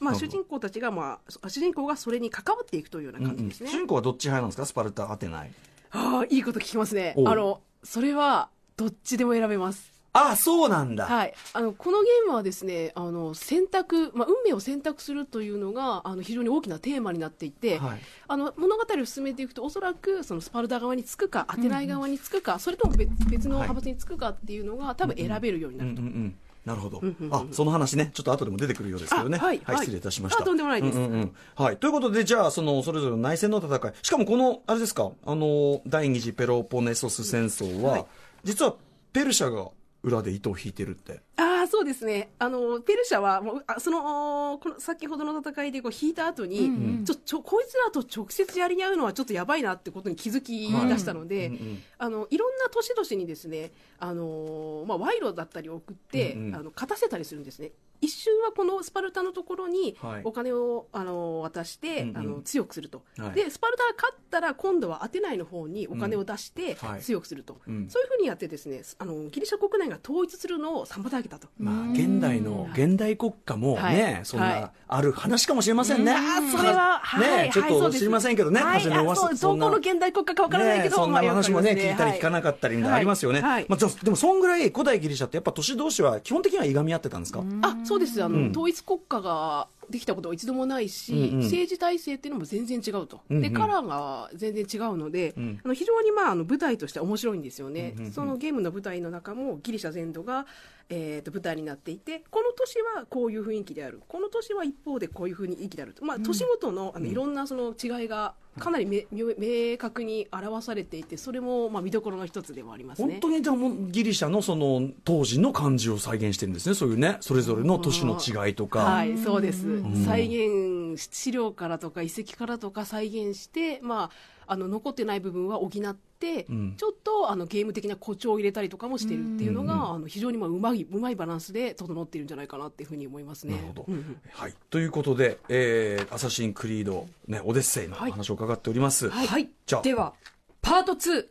[0.00, 3.70] まあ、主人公たちが、まあ、そ主人公がそれに関わっていくというような感じですね。
[3.70, 4.66] 主人公はどっち派なんですか？
[4.66, 5.52] スパルタ、アテナイ。
[5.92, 7.14] ああ、いいこと聞きますね。
[7.24, 9.91] あの、それは、どっちでも選べます。
[10.14, 11.06] あ、そうなんだ。
[11.06, 18.00] はい、あのこのゲームはですねあの選択、まあ、運命を選択するというのがあの非常に大きなテーマになっていて、はい。
[18.28, 26.02] あの物語を進めていくとおそらくそのスパルタ側につくかアテナイ側につくか、それとも別別の派閥につくかっていうのが多分選べるようになうんると。
[26.02, 29.76] うんうんなるほど、んうんうんあその話ね、ちょっと後でも出てくるようですけどね、あはいはい。
[29.78, 30.42] 失礼いたしました。
[30.42, 30.96] あとんでもないです。
[30.96, 31.36] うんうんうん。
[31.56, 38.06] はい、ということで、じゃあ、そのそれぞれの内戦の戦い、しかもこの、あれですか、あの第二次ペロポネソス戦争は、はい。
[38.44, 38.76] 実は
[39.12, 39.70] ペルシャが
[40.02, 41.20] 裏で糸を引いてるって。
[41.36, 42.32] ああそうですね。
[42.38, 56.54] あのペルシャはもうあそのこの先ほどの戦いでこう引いた後に、ちょちょこいつらと直接やり合うのはちょっとやばいなってことに気づき出したので、うんうんあのいろんな都市々にですねあの、まあ、賄賂だったりを送って、うんうん。
[56.56, 57.70] あの勝たせたりするんですね
[58.02, 60.20] 一瞬はこのスパルタのところにはい。
[60.24, 62.16] お金を、あの渡して、うんうん。
[62.18, 63.30] あの強くすると、はい。
[63.32, 67.88] でスパルタが勝ったら今度はアテナイの方にお金を出して強くすると、うん。
[67.88, 71.48] そういうふうにやってですねあのギリシャ国内が統一するのを妨げたと。
[71.58, 74.20] まあ、現代の、現代国家もね、はい。
[74.24, 74.60] そんはい。
[74.60, 76.14] な、ある話かもしれませんね。
[76.50, 77.92] それは、はい、ねちょっはいそうです。
[77.92, 83.40] と知りませんけどね、はい、どこの現代国家かわからないけど、ねそんな話もね、まあ聞いたり聞かなかったりみたいなのありますよね。
[83.40, 83.66] はい。
[83.68, 88.22] まあでも、そんぐらい古代ギリシャってやっぱ都市同士は基本的にはいがみ合ってたんですか、あそうです。
[88.22, 88.50] あの、うん。
[88.50, 91.42] 統一国家ができたことは一度もないし、うんうん。
[91.44, 93.42] 政治体制っていうのも全然違うと、うんうん。
[93.42, 95.60] でカラーが全然違うので、ん。
[95.64, 98.12] あの非常に、まあ、あの舞台として面白いんですよね、うんうんうん。
[98.12, 100.46] そのゲームの舞台の中もギリシャ全土が、
[100.94, 104.02] えー、と舞台になっていてこの都市はこういう雰囲気である。
[104.06, 113.12] この都市は一方でこういう雰囲気であると、まあ、都市ごとのあのいろんなその違いがかなりめ明明確に表されていてそれもまあ見どころの一つではありますね。
[113.12, 113.30] 本当。
[113.30, 116.74] にじゃあもうギリシャのその当時の感じを再現してるんですね。
[116.74, 119.64] そういうねそれぞれの都市の違いとか、はい、そうです。
[120.04, 124.10] 再現、資料からとか遺跡からとか再現して、ま
[124.46, 126.11] あ、あの、残ってない部分は補って、
[126.52, 126.76] ん。
[126.76, 133.54] ちょっと、あの、ゲーム的な誇張を入れたりとかもしてるっていうのが、あの、非常にまあ、うまい、うまいバランスで整っているんじゃないかなっていうふうに思いますね。
[133.54, 139.82] なるほど、うんうんはい、ということで、えー、アサシン・クリード、ね、オデッセイの話を伺っております、はい、じゃあ。
[139.82, 140.14] では
[140.60, 141.26] パート2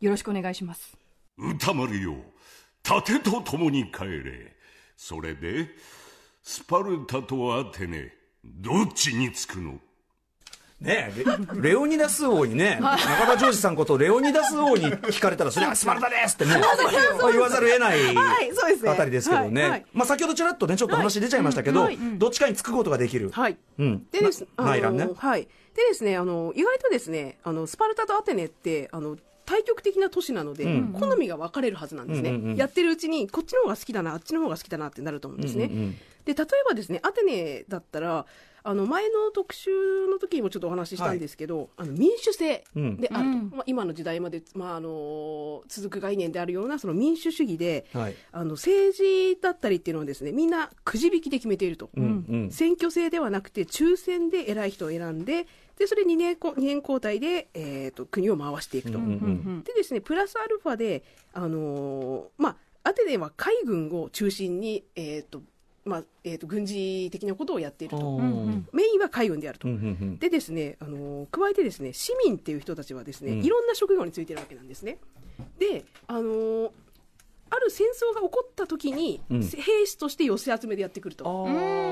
[0.00, 0.96] よろしくお願いします。
[1.36, 2.16] 歌丸よ
[2.82, 4.56] 盾と共に帰れ。
[4.96, 5.68] それで
[6.42, 8.12] スパルタとアテネ
[8.44, 9.78] どっちにつくの
[10.82, 11.12] ね
[11.60, 16.58] レレオニダス王にね、中田ジョージさんことレオニダス王に聞かれたら、それはスパルタですってね、
[17.20, 17.98] まあ言わざるを得ない
[18.88, 23.30] あたりですけどね、まあ先ほどちらっとね、ちょっと話出ちゃいましたけど、はいどっちかにつくことができる。
[23.30, 23.56] はい。
[23.78, 24.06] うん。
[24.10, 25.08] でね。
[25.16, 25.48] はい。
[25.74, 30.64] でですね、あの、意外とですね、あの、スパルタとアテネって、あの、対極的な都市なので、
[30.98, 35.68] 好みが分かれるはずなんですね、やってるうちに、こっちの方が好きだな、あっちの方が好きだなってなると思うんですね。
[36.24, 38.26] で、例えばですね、アテネだったら、
[38.64, 39.70] あの、前の特集
[40.08, 42.96] の時にもちょっとお話ししたんですけど、あの、民主制うん。
[42.96, 43.56] であると。
[43.56, 48.14] まあ、今の時代まで、まあ、あの、続く概念であるような、その民主主義で、はい。
[48.30, 51.90] あの、政治だったりっていうのはですね、みんなくじ引きで決めていると。
[51.96, 52.50] うんうん。
[52.50, 55.46] 選挙制ではなくて抽選で偉い人を選んで
[55.78, 62.56] でそれ2年こ二年交代で、えー、と国を回していくと、うんうんでですねプラスアルファで、あのーまあ、
[62.90, 65.42] アテネは海軍を中心に、えーと
[65.84, 69.68] まあえー、と軍事的なことをやっていると、うんメインは海軍であると。
[70.18, 73.44] でですね、あのー加えてですね市民っていう人たちはですね、うん。
[73.44, 74.98] いろんな職業についてるわけなんですね。
[75.58, 76.70] で、あのー
[77.54, 79.42] ある戦争が起こった時に、うん。
[79.42, 81.26] 兵士として寄せ集めでやってくると。
[81.26, 81.50] あ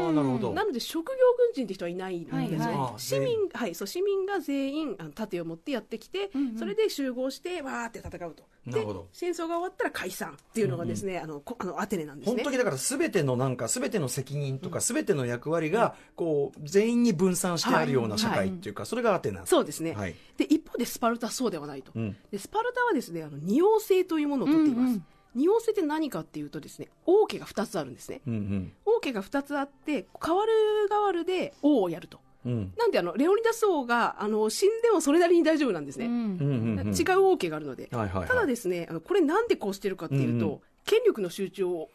[0.08, 0.54] あ、なるほど。
[0.54, 3.00] なので職業軍人って人はいないんですね、はいはい。
[3.00, 8.44] 市民はい、そう市民が全員あの盾を持ってやってきて、それで集合してわーって戦うと。
[8.66, 9.08] でなるほど。
[9.12, 12.36] 戦争が終わったら解散っていうのがですね、あのこあのアテネなんですね。
[12.36, 20.14] 本当にだから全てのなんか全ての責任とか全ての役割がこう全員に分散してあるような社会っていうかそれがアテナそうですね、はい。
[20.36, 22.16] で一方でスパルタはそうではないと、うん。
[22.30, 25.00] でスパルタはですねあの二王制というものをとっています、
[25.34, 28.20] 二王制って何かっていうとですね王家が2つあるんですね。
[28.26, 28.72] うんうん。
[28.84, 30.52] 王家が2つあって変わる
[30.88, 32.20] 変わるで王をやると。
[32.44, 32.72] うん。
[32.76, 36.94] なんであのレオニダス王があの死んでもそれなりに大丈夫なんですね、うん。
[36.96, 38.28] 違う王家があるので、はいはいはい。
[38.28, 40.60] ただですねあのこれなんでこうしてるかっていうと、うんうん。
[40.84, 41.88] 権力の集中を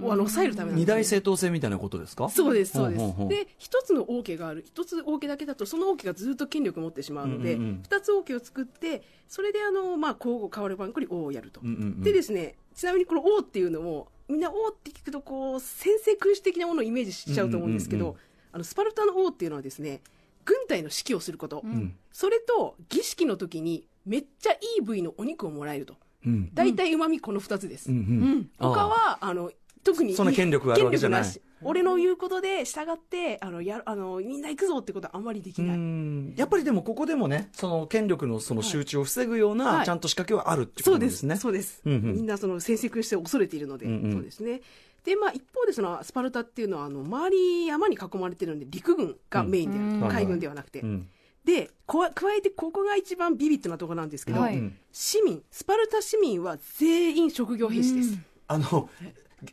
[0.00, 2.28] をあの抑えるためなん二です、ね、大正当性みたいなことですか？
[2.28, 3.28] そうですそうです、ほうほうほう。
[3.28, 4.64] で一つの王家がある。
[4.66, 7.82] 一つ王家だけだとその王家がずっと権力を持ってしまうので、うんうんうん。
[7.82, 12.02] 二つ王家を作ってそれであの、まあ、交互変わる番組に王をやると、うんうんうん。
[12.02, 18.20] でですねちなみにこの王っていうのもみんな王って聞くとこう先制君主的なものをイメージしちゃうと思うんですけど、うんうんうん
[18.52, 20.00] あのスパルタの王っていうのはですね
[20.46, 21.94] 軍隊の指揮をすること、ん。
[22.10, 25.96] それと儀式の時にめっちゃいい部位のお肉をもらえると。
[26.24, 26.54] うん。
[26.54, 28.50] 大体うまみこの2つです、うんうん。
[28.58, 29.50] 他はあの
[29.86, 30.14] 特に。
[30.14, 31.24] そんな権力があるわけじゃない。
[31.62, 36.34] 俺の言うことで従ってあのやるあのみんな行くぞってことはあんまりできない、うん。
[36.36, 39.86] やっぱりでもここでもねその権力のその集中を防ぐようなはい。
[39.86, 41.36] ちゃんと仕掛けはあるっていうこそうでとなんですすね。
[41.36, 42.02] そうです、うんうん。
[42.14, 44.12] みんなその先制君主制を恐れているので、うんうん。
[44.12, 44.60] そうですね。
[45.04, 50.12] でまあ、一方でそのスパルタっていうのはあの周り山に囲まれてるので陸軍がメインであると、うん。
[50.12, 51.08] 海軍ではなくて、うん。
[51.44, 54.58] で加えてここが一番ビビッドなところなんですけど、はい。
[54.58, 58.18] うん市民スパルタ市民は全員職業兵士です、
[58.48, 58.88] あの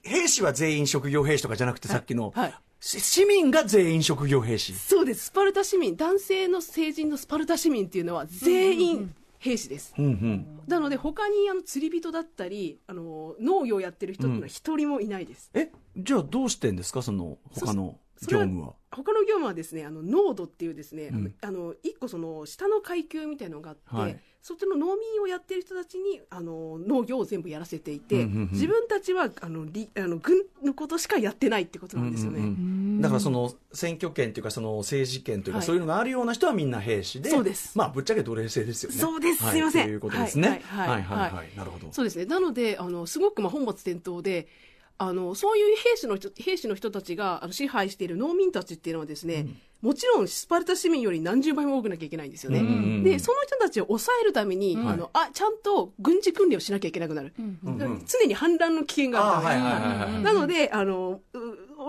[0.03, 2.53] 兵士は全員職業兵士とかじゃなくてさっきのはい。
[2.79, 4.73] し市民が全員職業兵士。
[4.73, 5.25] そうです。
[5.25, 5.95] スパルタ市民。
[5.95, 17.01] 男性の成人のスパルタ市民っていうのは全員兵士です、うんうんなので他にあの釣り人だったりあの農業やってる人っていうのは一人もいないです、えじゃあどうしてんですか？
[17.01, 17.97] その他の
[18.27, 18.73] 業務は。
[18.91, 21.35] 他の業務はですねあの濃度っていうですね、うん。
[21.41, 24.19] あの一個その下の階級みたいなのがあって、はい。
[24.41, 28.49] そっちの農民をやってる人たちにあの農業を全部やらせていて、うんうんうん。
[28.51, 32.53] 自分たちはあのりあの軍のことしかやってないってことなんですよね、うんうんう
[32.97, 33.01] ん。
[33.01, 35.67] だからその選挙権というかその政治権というかはい。
[35.67, 37.77] そういうのがあるような人はみんな兵士でそうです。
[37.77, 38.97] まあぶっちゃけ奴隷制ですよね。
[38.97, 39.43] そうです。
[39.43, 39.85] はすいません。
[39.85, 40.61] ということですね。
[40.65, 40.89] はい。
[40.89, 41.01] はい。
[41.01, 41.03] はい。
[41.03, 41.57] はいはいはい。
[41.57, 41.87] なるほど。
[41.91, 42.25] そうですね。
[42.25, 44.47] なので、あの、すごくまあ本末転倒で、
[44.97, 49.47] あの、そういう兵士の人、兵士の人たちがあの支配している農民たちっていうのはですね、
[49.81, 52.59] もちろんスパルタ市民より何十倍も多くなきゃいけないんですよね。
[52.59, 53.03] うんうんうん。
[53.03, 57.33] で、その人たちを抑えるために、あの、あ、ちゃんと軍事訓練をしなきゃいけなくなる。
[57.65, 60.23] だから常に反乱の危険があるためあはいはいはいはい。
[60.23, 61.39] なので、あの、う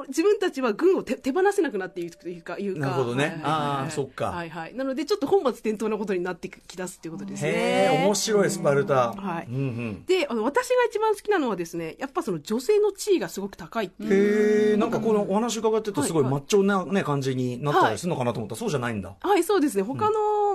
[0.09, 2.81] 自分たちは軍を手手放せなくなっていくというかいうか。
[2.81, 3.25] なるほどね。
[3.25, 3.43] はいはいはい。
[3.45, 4.27] あーそっか。
[4.27, 4.75] はいはい。
[4.75, 7.51] なのでちょっと本末転倒なことになってきだすっていうことですね。
[7.51, 7.55] へ
[7.93, 9.47] え面白いスパルタ、はい。
[9.49, 10.05] うんうん。
[10.07, 14.71] であの私が一番好きなのはですねやっぱその女性の地位がすごく高いっていう。
[14.71, 18.55] へえ、なんかこのお話伺ってるとすごいはいマッチョなね感じになったりするのかなと思った。
[18.55, 19.15] らそうじゃないんだ。
[19.21, 19.83] はい、そうですね。
[19.83, 20.13] 他の、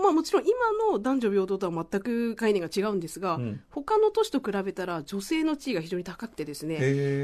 [0.10, 0.54] まあもちろん今
[0.91, 3.62] の男女平等とは全く概念が違うんですが、ん。
[3.69, 6.76] 他の都市と比べたら女性の地位が非常に高くてですへね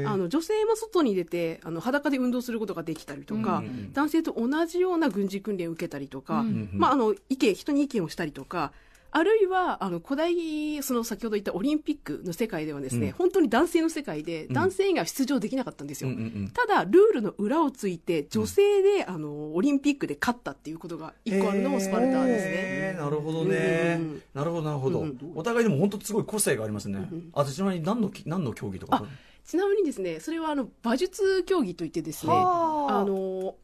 [0.04, 8.72] ー、あの女性も外に出て、あの裸で運動することができたりとか、男性と同じような軍事訓練を受けたりとか、まああの意見、人に意見をしたりとか、
[9.18, 16.10] あるいは、あの、古代、その先ほど言ったオリンピックの世界ではですね、本当に男性の世界で、男性以外は出場できなかったんですよ。
[16.10, 16.48] うんうんうん。
[16.50, 22.50] ただ、ルールの裏をついて、女性で、あの、オリンピックで勝ったっていうことが一個あるのもスパルタですね。
[22.52, 28.96] へーなるほどね、うんなるほどなるほど、うんお互いでも本当すごい個性がありますね、あちなみに何のき何の競技とか？
[28.96, 29.04] あ
[29.44, 33.00] ちなみにですね、それはあの馬術競技といってですね、はあ。
[33.00, 33.54] あの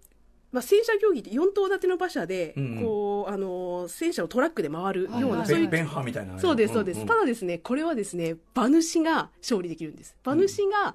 [0.52, 2.82] まあ、戦車競技って4頭立ての馬車で、うんうん。
[2.82, 5.46] こうあの戦車をトラックで回るような、はいはい。
[5.46, 6.38] そういうベンハーみたいな。
[6.38, 10.14] そうです、そうです、んんただですね、これはですね、馬主が勝利できるんです。
[10.24, 10.94] 馬主が、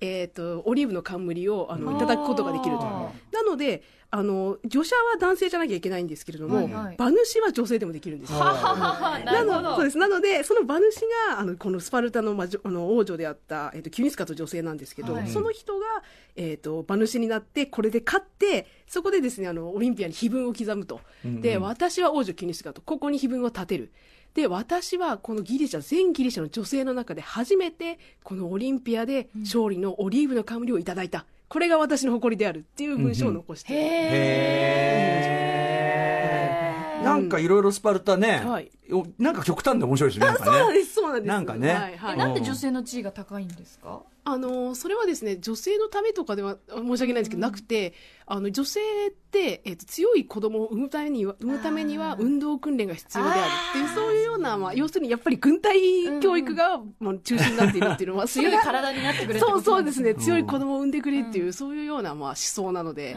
[0.00, 2.82] えっ、と、オリーブの冠を、あの、いただくことができると。
[2.82, 8.32] あなので、あの、助者は男性じゃなきゃいけないんですけれども、はいはい馬主は女性でもできるんです。
[8.32, 9.98] ななるほどのそうです。
[9.98, 15.86] なので、その馬主が、あの、このスパルタの,、まあ、の王女であった、えっ、と、キュニスカと女性なんですけど、はいその人が、
[16.36, 21.00] えっ、と、馬主になって、これで勝って、そこでですね、あの、オリンピアに碑文を刻むと。
[21.24, 23.90] で、私は王女キュニスカと、ここに碑文を立てる。
[24.38, 31.26] で、私はこのギリシャ、全ギリシャの女性の中で初めて、このオリンピアで勝利のオリーブの冠をいただいた。
[31.48, 33.76] これが私の誇りであるっていう文章を残して、へ
[37.00, 38.70] えなんかいろいろスパルタね、はい。
[38.92, 40.52] おなんか極端で面白いですねなんかね。
[40.54, 41.28] そうなんです、そうなんです。
[41.28, 41.68] なんかね。
[41.68, 42.14] はいはい。
[42.14, 44.02] えなんで女性の地位が高いんですか？
[44.30, 47.94] あのそれはですね女性のためとかでは申し訳ないんですけど、なくて
[48.26, 63.16] あの女性って、えっと強い子供を産むためには産むためには運動訓練が必要であるっていうそういうような、まあ、要するにやっぱり軍隊教育が、まあ、中心になっているっていうのは 強いが体になってくれそうそうですね、ね強い子供を産んでくれっていう、そういうような、まあ、思想なので、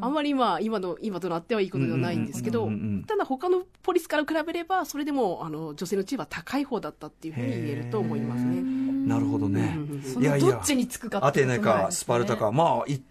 [0.00, 8.62] あんまり、まあ、今の今となってはいいことではないんですけど、うんうんうんうんただ他のポリスから比べればそれでもあの女性の地位は高い方だったっていうふうに言えると思いますね。
[9.06, 9.74] なるほどね。
[9.76, 13.02] うんうんそのどっちにつくかってアテネかスパルタか、まあい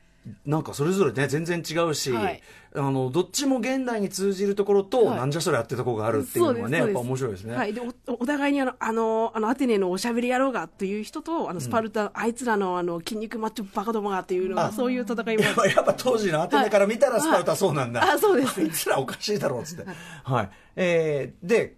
[0.45, 2.41] なんかそれぞれね全然違うし、はい。
[2.75, 5.17] あのどっちも現代に通じるところと、はい。
[5.17, 15.43] なんじゃそれやってところがあるっていうのがねやっぱ面白いですね、はい、でおお互いにあのあのあのアテネのおしゃべり野郎がという人とあのスパルタ、あいつらのあの筋肉マッチョバカどもがっていうのあがそういう戦いも。
[15.43, 18.09] やっぱ やっぱ当時のアテネから見たらスパルタはそうなんだ、はい。
[18.11, 18.61] あそうです。
[18.61, 19.85] あいつ らおかしいだろうっつって。
[20.23, 20.49] はい。
[20.77, 21.75] えー、で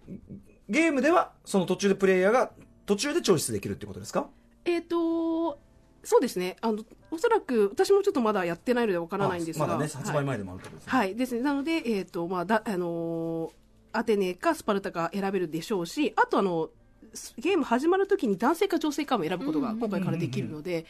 [0.68, 2.50] ゲームではその途中でプレイヤーが
[2.86, 4.28] 途中でチョイスできるってことですか？
[4.66, 5.58] えっ、と
[6.02, 6.56] そうですね。
[6.60, 9.66] あのおそらく私もちょっとまだやってないのでわからないんですが。
[9.66, 11.40] まだね発売はい前でもあるとですね、はい、ですね。
[11.40, 16.68] なので、えっ、と、まあ、だ、あのーアテネかスパルタか選べるでしょうし、あとあの、
[17.14, 20.84] すゲーム始まるときに男性か女性かも選ぶことが今回からできるので、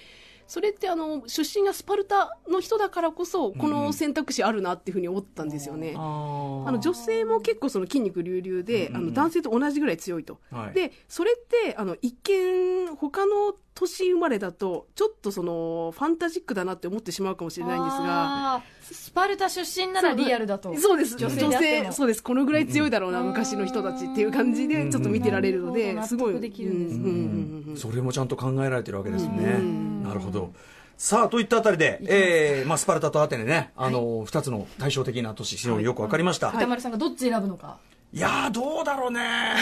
[0.46, 5.94] それってあの、出身がスパルタの人だからこそ、この選択肢あるなっていうふうに思ったんですよね。
[5.96, 10.74] ああーの女性も結構その筋肉隆々で、あの男性と同じぐらい強いと、はい。
[10.74, 18.62] でそれってあの一見他の年生まれだとちょっとそのファンタジックだなって思ってしまうかもしれないんですが。
[18.80, 20.74] スパルタ出身ならリアルだと。
[20.78, 21.16] そうです。
[21.16, 22.22] 女性そうです。
[22.22, 26.06] このぐらい強いだろうな、昔の人たちっていう感じでちょっと見てられるので、うん。
[26.06, 26.40] すごい。
[26.40, 27.04] できるんですね。
[27.04, 27.10] うん。
[27.10, 27.16] うん。
[27.16, 29.60] うんうんそれもちゃんと考えられてるわけですね。
[30.06, 30.52] なるほど。
[30.96, 36.48] さあ、といったあたりで、えー、まあ、スパルタとアテネね、あの、二、つの対照的な都市、非常によくわかりました。
[36.48, 37.76] い、歌丸さんがどっち選ぶのか
[38.18, 39.20] やー、どうだろうね。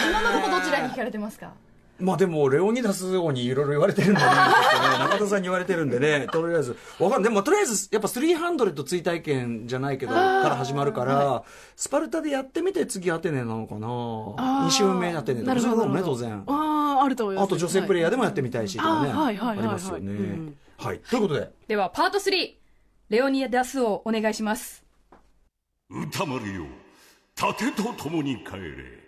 [0.09, 1.51] 今のところどちらに聞かれてますか？
[1.99, 7.29] まあでも、レオニダス王にいろいろ言われてるんでね、中田さんに言われてるんでね、とりあえず、わかんない。
[7.31, 11.43] でも、とりあえず、やっぱ300追体験じゃないけど、から始まるから、
[11.75, 13.87] スパルタでやってみて、次アテネなのかな。
[13.87, 14.67] あー。
[14.67, 15.75] 2週目アテネとか、なるほど。
[15.75, 16.43] そういうのもね、当然。
[16.47, 17.45] あああると思います。
[17.45, 19.09] あと女性プレイヤーでもやってみたいしとかね。
[19.09, 19.57] はいはいはいはい。
[19.59, 20.11] ありますよね。
[20.11, 20.57] うん。
[20.77, 20.99] はい。
[20.99, 22.53] ということで、ではパート3
[23.09, 24.83] レオニダスをお願いします。
[25.89, 26.65] 歌丸よ。
[27.35, 29.05] 盾と共に帰れ。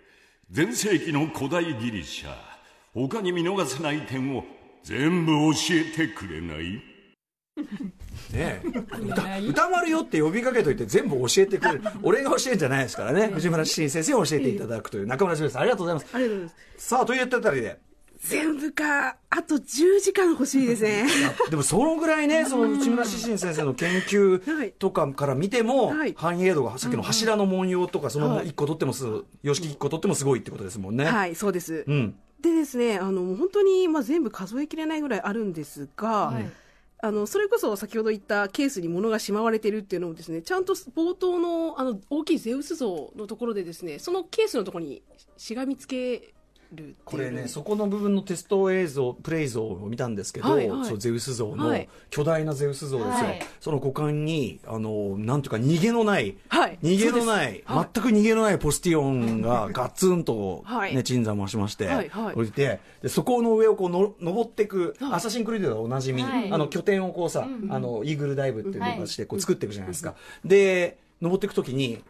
[0.54, 2.47] 前世紀の古代ギリシャ
[2.94, 4.44] 他に見逃せない点を
[4.82, 6.82] 全部教えてくれない？
[7.58, 7.62] ね
[8.34, 8.62] え。
[9.00, 11.82] 歌歌丸よって呼びかけといて全部教えてくれる。
[12.02, 13.28] 俺が教えるんじゃないですからね。
[13.28, 16.06] 藤村新先生に教えていただくという中村先生ありがとうございます。
[16.14, 16.86] ありがとうございます。
[16.88, 17.78] さあというあたりで。
[18.20, 21.06] 全部かあと10時間欲しいですね。
[21.50, 26.14] でもそのぐらいねその内村新先生の研究とかから見ても、はい。
[26.16, 29.04] 繁栄度がさっきの柱の文様とかその一個取ってもす
[29.42, 36.50] 様式一個取ってもすごいってことですもんね、はいそうです、うんでですねあの本当に、まあ、全部数えきれないぐらいあるんですが、はい。
[37.00, 45.02] あの、それこそ先ほど言ったケースに物がしまわれてるっていうのもですね、ちゃんと冒頭の、あの、大きいゼウス像のところでですね、そのケースのところに
[45.36, 46.34] しがみつけ
[46.72, 50.84] るこれね、そこの部分のテスト映像、プレイ像を見たんですけど、はいはい。
[50.86, 51.88] そうゼウス像の、はい。
[52.10, 53.40] 巨大なゼウス像ですよ、はい。
[53.60, 56.78] その股間に、あの、なんていうか、逃げのない、はい。
[56.82, 57.90] 逃げのない、そうです。
[57.94, 60.94] 全く逃げのないポスティオンがガツンと、はい。
[60.94, 62.34] ね、鎮座増しまして、はいはい。
[62.34, 64.68] 降りて、でそこの上をこうの登ってい。
[64.68, 66.52] く、アサシンクリードでおなじみ、はい。
[66.52, 70.14] あの、拠点をこうさ、あの、イーグルダイブっていうのをして、こう作っていくじゃないですか。
[70.44, 72.04] で、登っていくときに、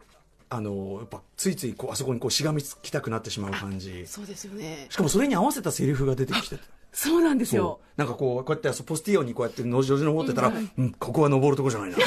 [0.49, 4.05] あの、やっぱ、ついついこう、あそこにこう、しがみつきたくなってしまう感じ。
[4.07, 4.97] そうですよねし。
[4.97, 6.63] かもそれに合わせたセリフが出てきてた。
[6.91, 7.99] そうなんですそよう。
[7.99, 10.47] なんかこう、こうやってポスティオンにこうやってのじのじ登ってたら、
[10.77, 11.97] うん、ここは登るとこじゃないな。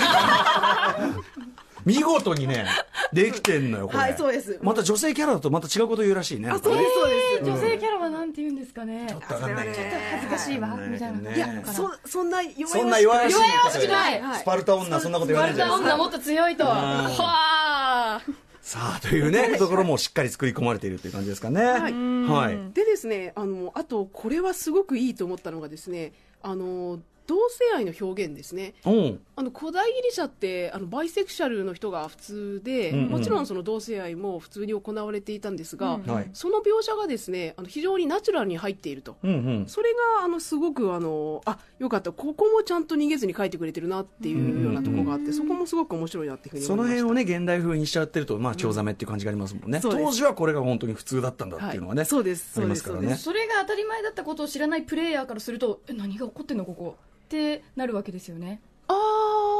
[1.85, 2.67] 見事にね、
[3.13, 3.99] できてんのよ、これ。
[3.99, 6.49] はいそうですまた女性キャラだとまた違うこと言うらしいね。
[6.49, 7.51] あ、そうです、そうです。
[7.51, 9.75] 女性キャラはなんて言うんですかねちょっとわかんないね。
[10.13, 15.95] 恥ずかしいわみたいなねいや、そ、そんな弱々しくそんない弱々しくないはいスパルタ女そんなこと言わないじゃないですか。
[15.95, 18.21] 女もっと強いとはあ
[18.63, 21.63] さあ、というね、ところもしっかり作り込まれているという感じですかね。
[21.65, 21.93] はい。
[21.93, 22.73] はい。
[22.73, 27.01] でですね、あの、あと、これはすごくいいと思ったのがですね、あの、
[27.33, 28.75] 同性愛の表現ですね。
[28.85, 29.21] うん。
[29.37, 36.31] あの古代ギリシャってあのバイセクシャルの人が普通で、うんうんもちろんその同性愛も普通に行われていたんですが、はい。
[36.35, 39.67] その描写がですねあの非常にナチュラルに入っていると、うんうん。
[39.67, 49.81] それがあのすごくあのあよかったここもちゃんと逃げずに書いてくれてるなっていうようなところがあって、そこもすごく面白いなっていうふうにそ思いましたの辺をね、現代風にしちゃってると、まあ、チョウザメっていう感じがありますもんね。
[49.81, 52.01] そうです当時はこれが本当に普通だったんだっていうのはね。
[52.01, 52.83] はいそうですそうです。
[53.23, 56.97] それが当たり前だったことを知らないプレイヤーからするとえ何が起こってんのここ
[57.33, 58.61] ってなるわけですよね。
[58.89, 58.95] あ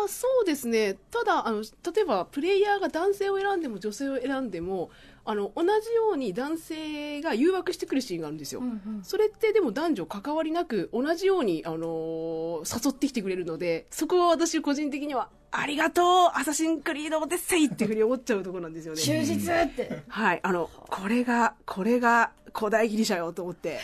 [0.05, 0.99] あそうですね。
[1.11, 4.91] ただあの例えばプレイヤーが男性を選んでも女性を選んでも
[5.25, 8.63] あの同じように男性が誘惑してくるシーンがあるんですよ、
[9.05, 16.05] それってでも男女関わりなく同じように、あのー誘ってきてくれるのでそこは私個人的にはありがとう
[16.35, 19.01] アサシンクリードオデッセイっていうふうに思っちゃうところなんですよね。
[19.01, 20.03] 忠実って。
[20.09, 20.41] はい。
[20.43, 23.81] あのこれがこれが古代ギリシャよと思って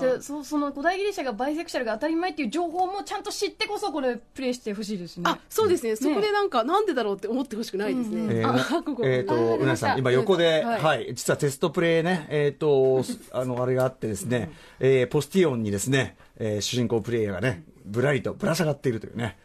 [0.00, 5.24] じゃあそその古代ギリシャがバイセクシャルが当たり前っていう情報もちゃんと知ってこそこれプレイしてほしいですね。
[5.26, 9.02] あそうですね、そこでなんかなんでだろうって思ってほしくないですね、えーあここ。
[9.04, 11.10] えっ、と、あうなぎさん、今横で、は、はい。
[11.10, 19.36] い実はテストプレイね、えっ、と、 あの、あれがあってですね、えーポスティオンにですね、えー主人公プレイヤーがね、ぶらりとぶら下がっているというね、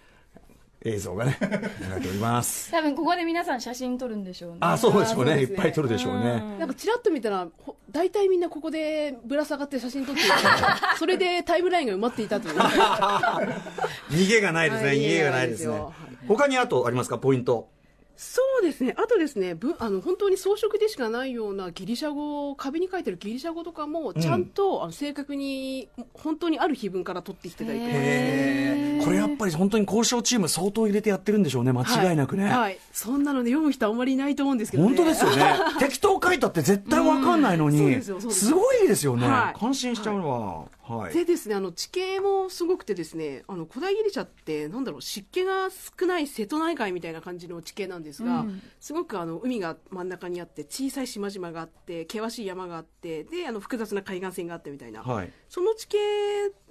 [0.85, 1.47] 映像がね、流
[1.95, 2.69] れております。
[2.71, 5.39] 多分ここで皆さん写真撮るんでしょうねあ、そうでしょうね。
[5.41, 6.43] いっぱい撮るでしょうね。
[6.59, 10.29] なんかちらっと見たら、ほ大体みんなここでぶら下がって写真撮っていて、
[10.99, 12.55] それでタイムラインが埋まっていたという。
[14.11, 15.93] 逃げがないですね、はい逃げがないですね逃げがないですよ。
[16.27, 17.69] 他にあとありますか、ポイント。
[18.17, 27.91] そうですね、あとですね、ぶあの本当に装飾でしかないようなギリシャ語、壁に書いてるギリシャ語とかも、ちゃんと、あの正確に、本当にある碑文から取ってきてたりとか。
[27.93, 32.45] へーこれやっぱり本当に交渉チーム相当入れてやってるんでしょうね、間違いなくね。
[32.45, 34.95] はいはいそんなのね、読む人あんまりいないと思うんですけどね。
[34.95, 35.55] 本当ですよね。
[35.79, 39.27] 適当書いたって絶対わかんないのうんそうに、ですよそうですすごいですよね。
[39.27, 40.65] はい感心しちゃうわ。
[40.87, 41.13] はい。
[41.13, 48.45] でですね、あの地形もすごくてですね、あの古代ギリシャってなんだろう湿気が少ない瀬戸内海みたいな感じの地形なんですが、
[48.79, 55.31] すごくあの海が真ん中にあって小さい島々があって険しい山があってであの複雑な海岸線があってみたいな、はい。
[55.49, 55.97] その地形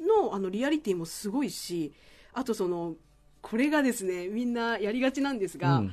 [0.00, 1.92] のあのリアリティもすごいし、
[2.32, 2.94] あとその
[3.42, 5.92] これがですねみんなやりがちなんですが、うん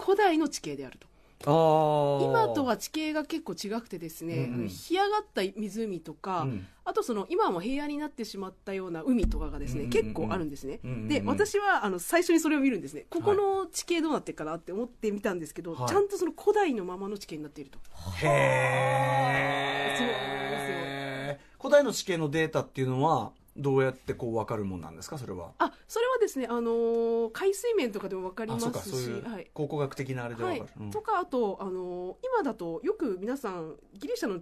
[0.00, 1.07] 古代の地形であると。
[1.44, 4.68] 今とは地形が結構違くてですね、うんうん。
[4.68, 6.66] 干上がった湖とか、うん。
[6.84, 10.02] あとその今はもう平野になってしまったような海とかがですね、うんうんうん。
[10.02, 11.08] 結構あるんですね、うんうんうん。
[11.08, 13.06] で私はあの最初にそれを見るんですね。
[13.10, 15.88] ここの地形どうなってるかなって思ってみたんですけど、はい。
[15.88, 17.78] ちゃんとその古代のままの地形になっていると。
[17.94, 25.52] そうなんへー古代の地形のデータっていうのは、どうやってこう分かるもんなんですか、それは。
[25.58, 30.66] あそれはですね、あのー海水面とかでも分かりあ、ますそうか、そういうしはい考古学的なあれではかる。
[30.80, 34.40] うんとかあと、あのー今だとよく皆さんギリシャのえ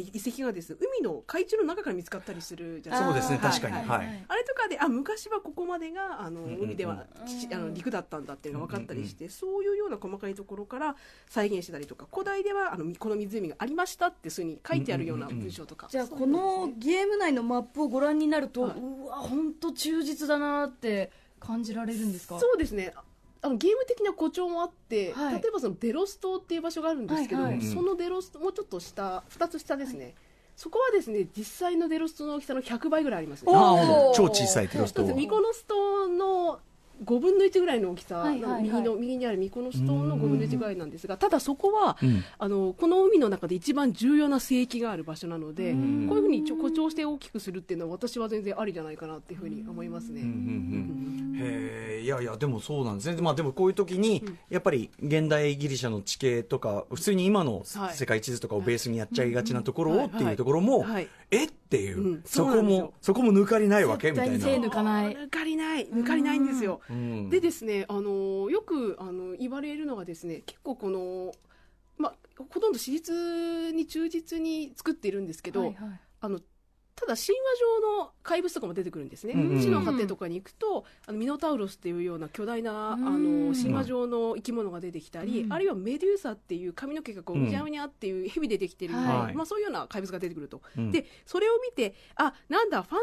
[0.00, 3.74] 遺跡がですね海の海中の中から見つかったりするじゃないそうですね、か確かに。
[3.74, 3.86] はい。
[3.86, 4.24] はい。
[4.28, 10.96] あれとかであ昔はここまでがあのんうん海では、きあの陸だったんだっていうのが分かったりして、そういうような細かいところから
[11.28, 22.38] 再現してたりとか古代ではあのこの湖がありましたってそういうふうに書いてあるような文章とか、じゃあこのゲーム内のマップをご覧になると、はいうわ本当忠実だなって感じられるんですか？
[22.40, 22.94] そうですね
[23.44, 25.34] あのゲーム的な誇張もあって、はい。
[25.34, 27.62] 例えばそのデロス島っていう場所があるんですけど、はいはい。
[27.62, 30.14] そのデロスもうちょっと下2つ下ですね、
[30.56, 33.52] そこはですね実際のデロス島の大きさの100倍ぐらいありますね。
[34.14, 36.60] 超小さいテロストまずミコノス島の
[37.04, 38.62] 5分の1ぐらいの大きさ、はいはいはい。
[38.62, 42.24] 右の右にあるミコノス島の5分の1ぐらいなんですがただそこは、うん。
[42.38, 46.06] あのこの海の中で一番重要な聖域がある場所なので、ん。
[46.08, 50.20] こういうふうにちょ誇張して大きくするっていうのは私は全然ありじゃないかなっていうふうに思いますね。
[50.20, 50.36] うんうんう
[51.00, 53.20] んへえいやいやでもそうなんですね。
[53.20, 60.04] まあでもこういう時にやっぱり現代ギリシャの地形とか普通に今のはい世界地図とかをベースにやっちゃいがちなところはい。
[60.04, 61.08] をっていうところもはい。
[61.30, 62.22] えっていう、うん。
[62.24, 62.84] そこそうなんですよ。
[62.84, 64.32] もそこも抜かりないわけみたいな。
[64.34, 65.16] 絶対に手抜かない。
[65.16, 65.86] 抜かりない。
[65.88, 66.80] 抜かりないんですよ。
[66.90, 67.30] うん。
[67.30, 71.32] でですね、あのよくあの言われるのがですね結構この、
[71.98, 72.14] まあ、
[72.50, 76.00] ほとんど史実に忠実に作っているんですけど、はいはい。
[76.20, 76.40] あの
[76.96, 77.24] ただ神話
[77.80, 83.48] 上の怪物とかも出てくるんですね、うんうん地の果てとかに行くとあのミノタウロスっていうような巨大なあうん。
[83.50, 85.52] の神話上の生き物が出てきたり、うん。
[85.52, 89.34] あるいはメデューサっていう髪の毛がこううにゃうにゃっていう蛇でできてるはい。
[89.34, 90.90] まあ、そういうような怪物が出てくると、うん。
[90.90, 93.02] でそれを見てあなんだファンタジー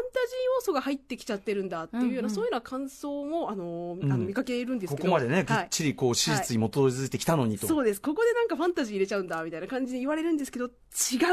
[0.56, 4.12] 要素が入ってきちゃってるんだっていうような、そういうような感想もあの、うん。
[4.12, 5.08] あの見かけるんですけど。
[5.08, 5.64] ここまでね、ぎはい。
[5.64, 8.00] っちりこう史実に基づいてきたのにと、そうです。
[8.00, 10.68] ここでなんかファンタジー入れちゃうんだみたいな感じで言われるんですけど違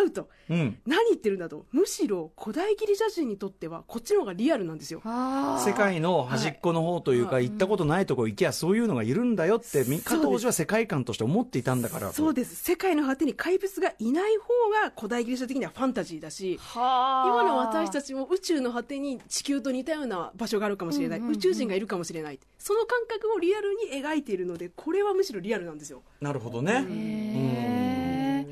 [0.08, 0.30] うと。
[0.50, 1.66] うん、何言ってるんだと。
[1.72, 5.04] むしろ古代ギリシャ人にとってはこっちの方がリアルなんですよ。
[5.04, 7.50] 世界の端っこの方というか、はい。
[7.50, 12.56] 行ったことないとこ行きゃそういうのがいるんだよって、み加藤氏は世界観として思っていたんだからとそうです。
[12.56, 14.48] 世界の果てに怪物がいない方
[14.84, 21.38] が古代ギリシャ的にはファンタジーだしは今の私たちも宇宙の果てに地球と似たような場所があるかもしれない、うんうんうん。
[21.38, 22.40] 宇宙人がいるかもしれない。
[22.58, 26.02] その感覚をリアルに描いているのでこれはむしろリアルなんですよ。
[26.20, 28.46] なるほどね、へ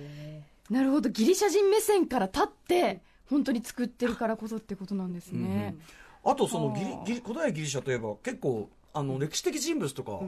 [0.70, 0.74] ー。
[0.74, 1.10] なるほど。
[1.10, 5.75] ギリシャ人目線から立って本当に作ってるからこそってことなんですね、
[6.23, 10.19] あとそのギリギリ古代ギリシャといえば結構あの歴史的人物とか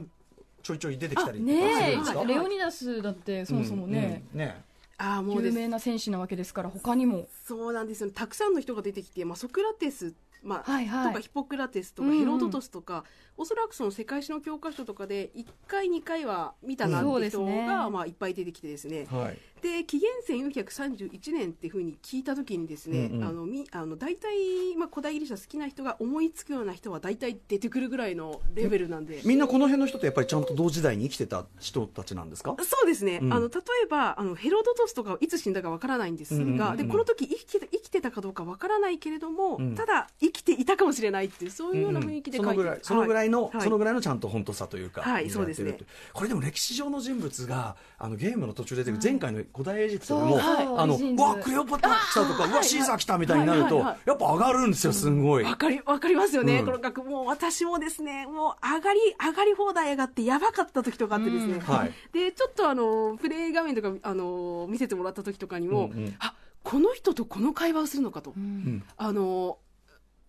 [0.62, 4.40] ちょいちょい出てきたりとかすねるんですか、えレオニダスだってそもそもね、うん。
[4.40, 4.62] うんね。
[4.98, 7.26] ああもう有名な戦士なわけですから他にも。
[7.46, 8.10] そうなんですよ。
[8.10, 10.12] たくさんの人が出てきて、まあ、ソクラテス、
[10.42, 11.08] まあはいはい。
[11.08, 12.18] とかヒポクラテスとかうんうん。
[12.20, 13.04] ヘロドトスとか、
[13.36, 17.66] おそらくその世界史の教科書とかで1回2回は見たなって人そうですね。
[17.66, 19.06] が、まあ、いっぱい出てきてですね。
[19.10, 19.38] はい。
[19.60, 23.24] で紀元前431年っていうふうに聞いた時にですね、うんうん。
[23.24, 29.20] あのみあの大体、まあ、古代ギリシャ好きな人が思いつくような人は大体出てくるぐらいのレベルなんで。
[29.24, 32.56] みんなこの辺の人ってやっぱりちゃんと同時代に生きてた人たちなんですか？
[32.60, 33.32] そうですね、うん。
[33.34, 36.70] あの例えばあのヘロドトスとかはいつ死んだかわからないんですが、うんうんうん。
[36.70, 39.74] うんでこの時生きて生きてたかどうかわからないけれども、うん。
[39.74, 43.60] ただ生きていたかもしれないっていうそういうような雰囲気で書いてそのぐらいそのぐらいの、はい。
[43.62, 45.76] そのぐらいのちゃんと本当さというか、はいそうですね。
[46.12, 50.66] これでも歴史上の人物があのゲームの途中で出てくる前回の古代エジプトでも、はい。
[50.66, 53.98] あのわクレオパトラ来たとかうわシーザー来たみたいになると、はいはいはい。
[54.06, 56.66] やっぱ上がるんですよすんごい、わかりわかりますよね、うん。
[56.66, 61.60] この額もう私もですねもう上がり上がり放題上がってやばかった時とかあってですね、うん。
[61.60, 61.92] はい。
[62.12, 66.14] でちょっとあのプレイ画面とかあの見せてもらった時とかにも、うんうん。
[66.18, 68.84] あこの人とこの会話をするのかと、うん。
[68.96, 69.58] あの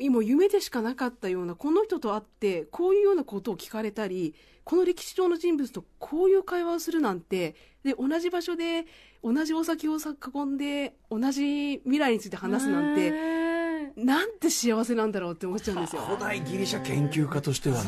[0.01, 8.85] 今夢でしかなかったようなこの人と会ってこういうようなことを聞かれたりこの歴史上の人物とこういう会話をするなんてで同じ場所で
[9.23, 13.41] 同じお酒をさ囲んで同じ未来について話すなんてて
[13.95, 16.01] なんて幸せなんだろうって思っちゃうんですよ。
[16.03, 17.87] 古代ギリシャ研究家としてははい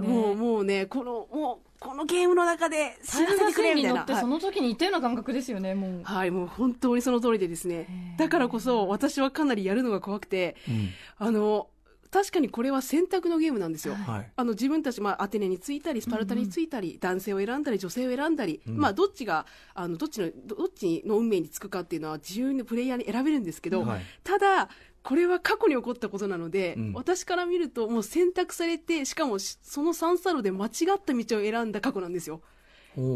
[0.00, 3.92] もうもうねこのもうこのゲームの中でタ幸せてくれみたいな。
[3.92, 4.26] に乗ってそはい。
[4.26, 6.02] の時にいたような感覚ですよねもう。
[6.02, 8.14] はい、もう本当にその通りでですね。
[8.18, 10.88] だからこそ私はかなりやるのが怖くて、うん。
[11.18, 11.68] あの、
[12.10, 13.94] 確かにこれは選択のゲームなんですよ。
[13.94, 14.30] はい。
[14.36, 24.00] あの自分たち、まあ、アテネについたりスパルタについたり、男性を選んだり女性を選んだり、まあ、どっちがあのどっちのどどっちの運命につくかっていうのは自由にプレイヤーに選べるんですけど、はい。
[24.22, 24.68] ただ
[25.04, 26.92] これは過去に起こったことなので、うん。
[26.94, 32.40] 私から見るともう選択されてしかもしその三差路で間違った道を選んだ過去なんですよ。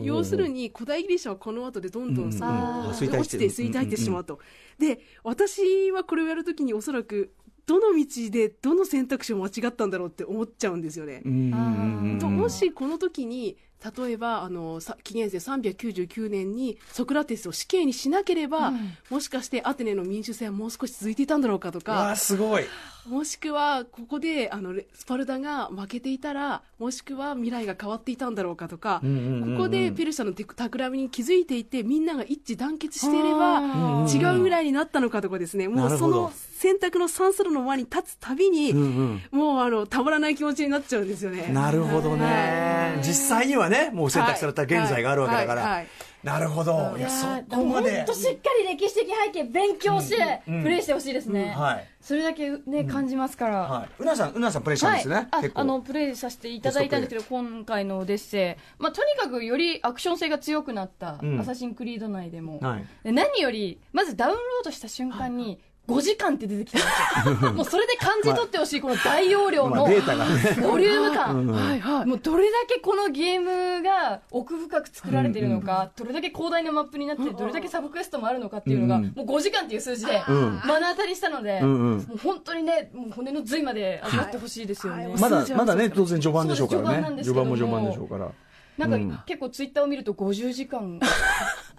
[0.03, 4.41] 要するに古代ギリシャはこの後でどんどんその、落ちて衰退してしまうと、
[4.79, 7.33] で私はこれをやるときにおそらく
[7.65, 11.23] どの道でどの選択肢を間違ったんだろうって思っちゃうんですよね。
[11.25, 13.57] もしこの時に
[13.97, 18.97] 例えばあのさ紀元前399年にソクラテスを死刑にしなければ、うん。
[19.11, 22.11] もしかしてアテネの民主制はもう少し続いていたんだろうかとか。
[22.13, 22.65] ーすごい
[23.09, 33.61] もしくはここであのレスパルタが負けていたらもしくは未来が変わっていたんだろうかとか、うんうんうんうんここでペルシャのテク企みに気づいていてみんなが一致団結していれば
[34.07, 35.69] 違う未来になったのかとかですね。
[35.69, 39.23] もうその選択の三ス路の輪に立つたびに、うんうん。
[39.31, 41.49] もうあのたまらない気持ちになっちゃうんですよね。
[41.53, 43.05] なるほどね、はい。
[43.05, 46.97] 実際にはねもう選択された現在があるわけだから、はいはいはいなるほど。
[46.99, 47.97] いやそーこまで。
[47.99, 51.87] 本当しっかり歴史的背景勉強してプレイしてほしいですね、はい。
[52.01, 53.89] それだけね感じますから、はい。
[54.01, 61.41] うなさんうなさんプレイしたんですね、はい、あのプレイさせていただいたんですけど今回のオデッセイ、まあ、とにかくよりアクション性が強くなった、うん。
[61.41, 62.87] アサシンクリード内でも、はい。
[63.05, 66.79] で何よりまずダウンロードした瞬間に、5時間って出てきた
[67.25, 67.53] んですよ。
[67.57, 70.33] もうそれで感じ取ってほしい、この大容量のまあデータがね。
[70.61, 71.47] ボリューム感。
[71.47, 72.07] はいはい。
[72.07, 79.13] もうどれだけこのゲームが奥深く作られてるのか、どれだけ広大なマップになって、どれだけサブクエストもあるのかっていうのが、うん。
[79.17, 80.23] もう5時間っていう数字でん。
[80.67, 85.07] 目の当たりしたので、もう本当にね、もう骨の髄まで味わってほしいですよね。
[85.07, 85.19] はい。
[85.19, 87.17] まだまだね当然序盤でしょうからね。
[87.17, 87.57] ですけども。
[87.57, 88.31] 序盤も序盤でしょうから。
[88.77, 89.19] なんか、うん。
[89.27, 91.01] 結構ツイッターを見ると50時間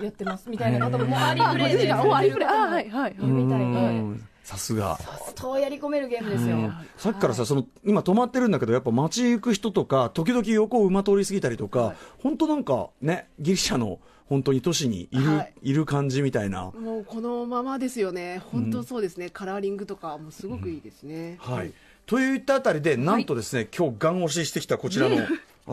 [0.02, 11.94] やってますみたいな方ももうアリプレイでおありふれあはいはいみたいでうんさすが相当やり込めるゲームですよ、さっきからさ、その今止まってるんだけど、やっぱ街行く人とか、時々横を馬通り過ぎたりとか、
[12.24, 15.54] 本当なんかね、ギリシャの本当に都市にいる、はい。
[15.70, 16.72] い、る感じみたいな。
[16.72, 18.42] もうこのままですよね。
[18.52, 21.72] 本当そうですね、カラーリングとかもすごくいいですね、はい。
[22.08, 25.18] といったあたりで、なんとですね、今日ガン押ししてきたこちらの、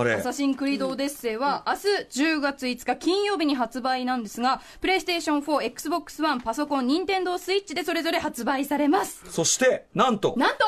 [0.03, 0.23] ア。
[0.23, 9.25] サシンクリードオデッセイは明日10月5日金曜日に発売なんですが、プレイステーション4、Xbox One、パソコン、ニンテンドースイッチでそれぞれ発売されます。
[9.31, 10.65] そして、なんと、なんと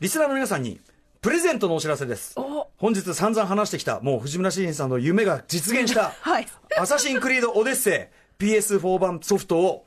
[0.00, 0.80] リスナーの皆さんに、
[1.20, 2.36] プレゼントのお知らせです。
[2.76, 6.46] 本日散々話してきた、もう藤村新司さんの夢が実現した、 はい
[6.78, 8.10] アサシンクリードオデッセ
[8.40, 9.84] イ PS4 版ソフトを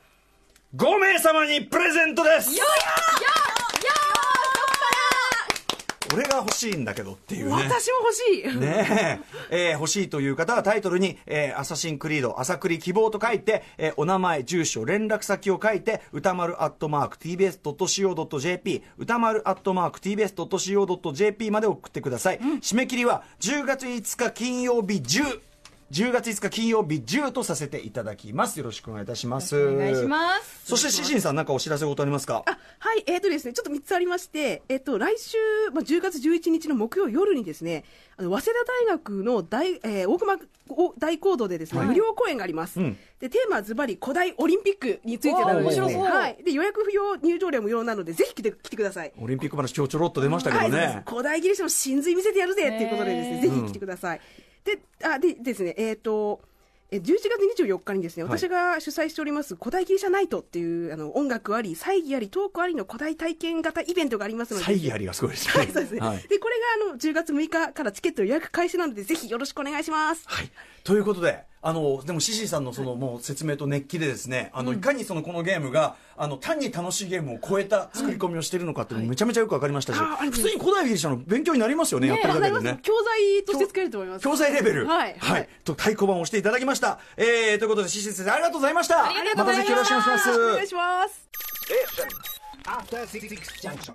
[0.76, 2.50] 5名様にプレゼントです
[6.14, 7.52] 俺が欲しいんだけどっていうね。
[7.52, 22.38] 私も欲しい、ねええー欲しいという方はタイトルに、えーアサシンクリード、アサクリ希望と書いて、えーお名前、住所、連絡先を書いて、歌丸アットマーク tbs.co.jp、歌丸アットマーク tbs.co.jp まで送ってください。
[22.38, 25.40] 締め切りは10月5日金曜日10。
[25.92, 28.58] 10月5日金曜日10とさせていただきます。
[28.58, 29.62] よろしくお願いいたします。
[29.62, 32.42] お願いしますそして、シシンさん、なんかお知らせ事ありますか？
[32.46, 35.36] あはい、えーとですね、ちょっと3つありまして、えっ、と、来週、
[35.74, 37.84] まあ、10月11日の木曜夜にですね、
[38.16, 40.38] あの早稲田大学の大、えー大熊
[40.70, 42.80] お大講堂でですね、はい無料講演があります。
[42.80, 46.38] うんで、テーマはズバリ古代オリンピックについてなのでですね、おー面白そうはい。
[46.42, 49.12] で、予約不要、入場料無料なので、ぜひ来て、来てください。
[49.20, 50.84] オリンピック話今日ちょろっと出ましたけはい、どね。
[50.84, 54.20] そうです古代ギリシャの真髄見せてやるぜっていうことでですね、ぜひ来てください。
[54.64, 56.40] で、あ、でですね、えっ、と、
[56.92, 65.54] え11月24日にですね、はい私が主催しております古代ギリシャナイトっていうあの音楽あり、祭儀あり、トークありの古代体験型イベントがありますので、祭儀ありがすごいですね。
[65.64, 66.00] はい、そうですね。
[66.00, 70.24] はいで、これがあの10月6日からチケット予約開始なので、ぜひよろしくお願いします。
[70.26, 70.50] はい。
[70.84, 82.80] ということで、あの、でも、シシーさんのその、もう説明と熱気でですね、あの、いかにその、このゲームが、あの、単に楽しいゲームを超えた作り込みをしているのかっていうのもめちゃめちゃよくわかりましたし、普通に古代ギリシャの勉強になりますよね、やってるだけでね。
[82.82, 84.24] 教材として使えると思います。
[84.24, 84.88] 教材レベル。
[84.88, 86.98] はいはいと、太鼓判を押していただきました。
[87.16, 89.04] えー、ということで、シシー先生、ありがとうございました。
[89.04, 90.40] ありがとうございましたたぜひよろしくお願いします。
[90.40, 91.28] お願いします。
[92.66, 93.94] After Six Junction.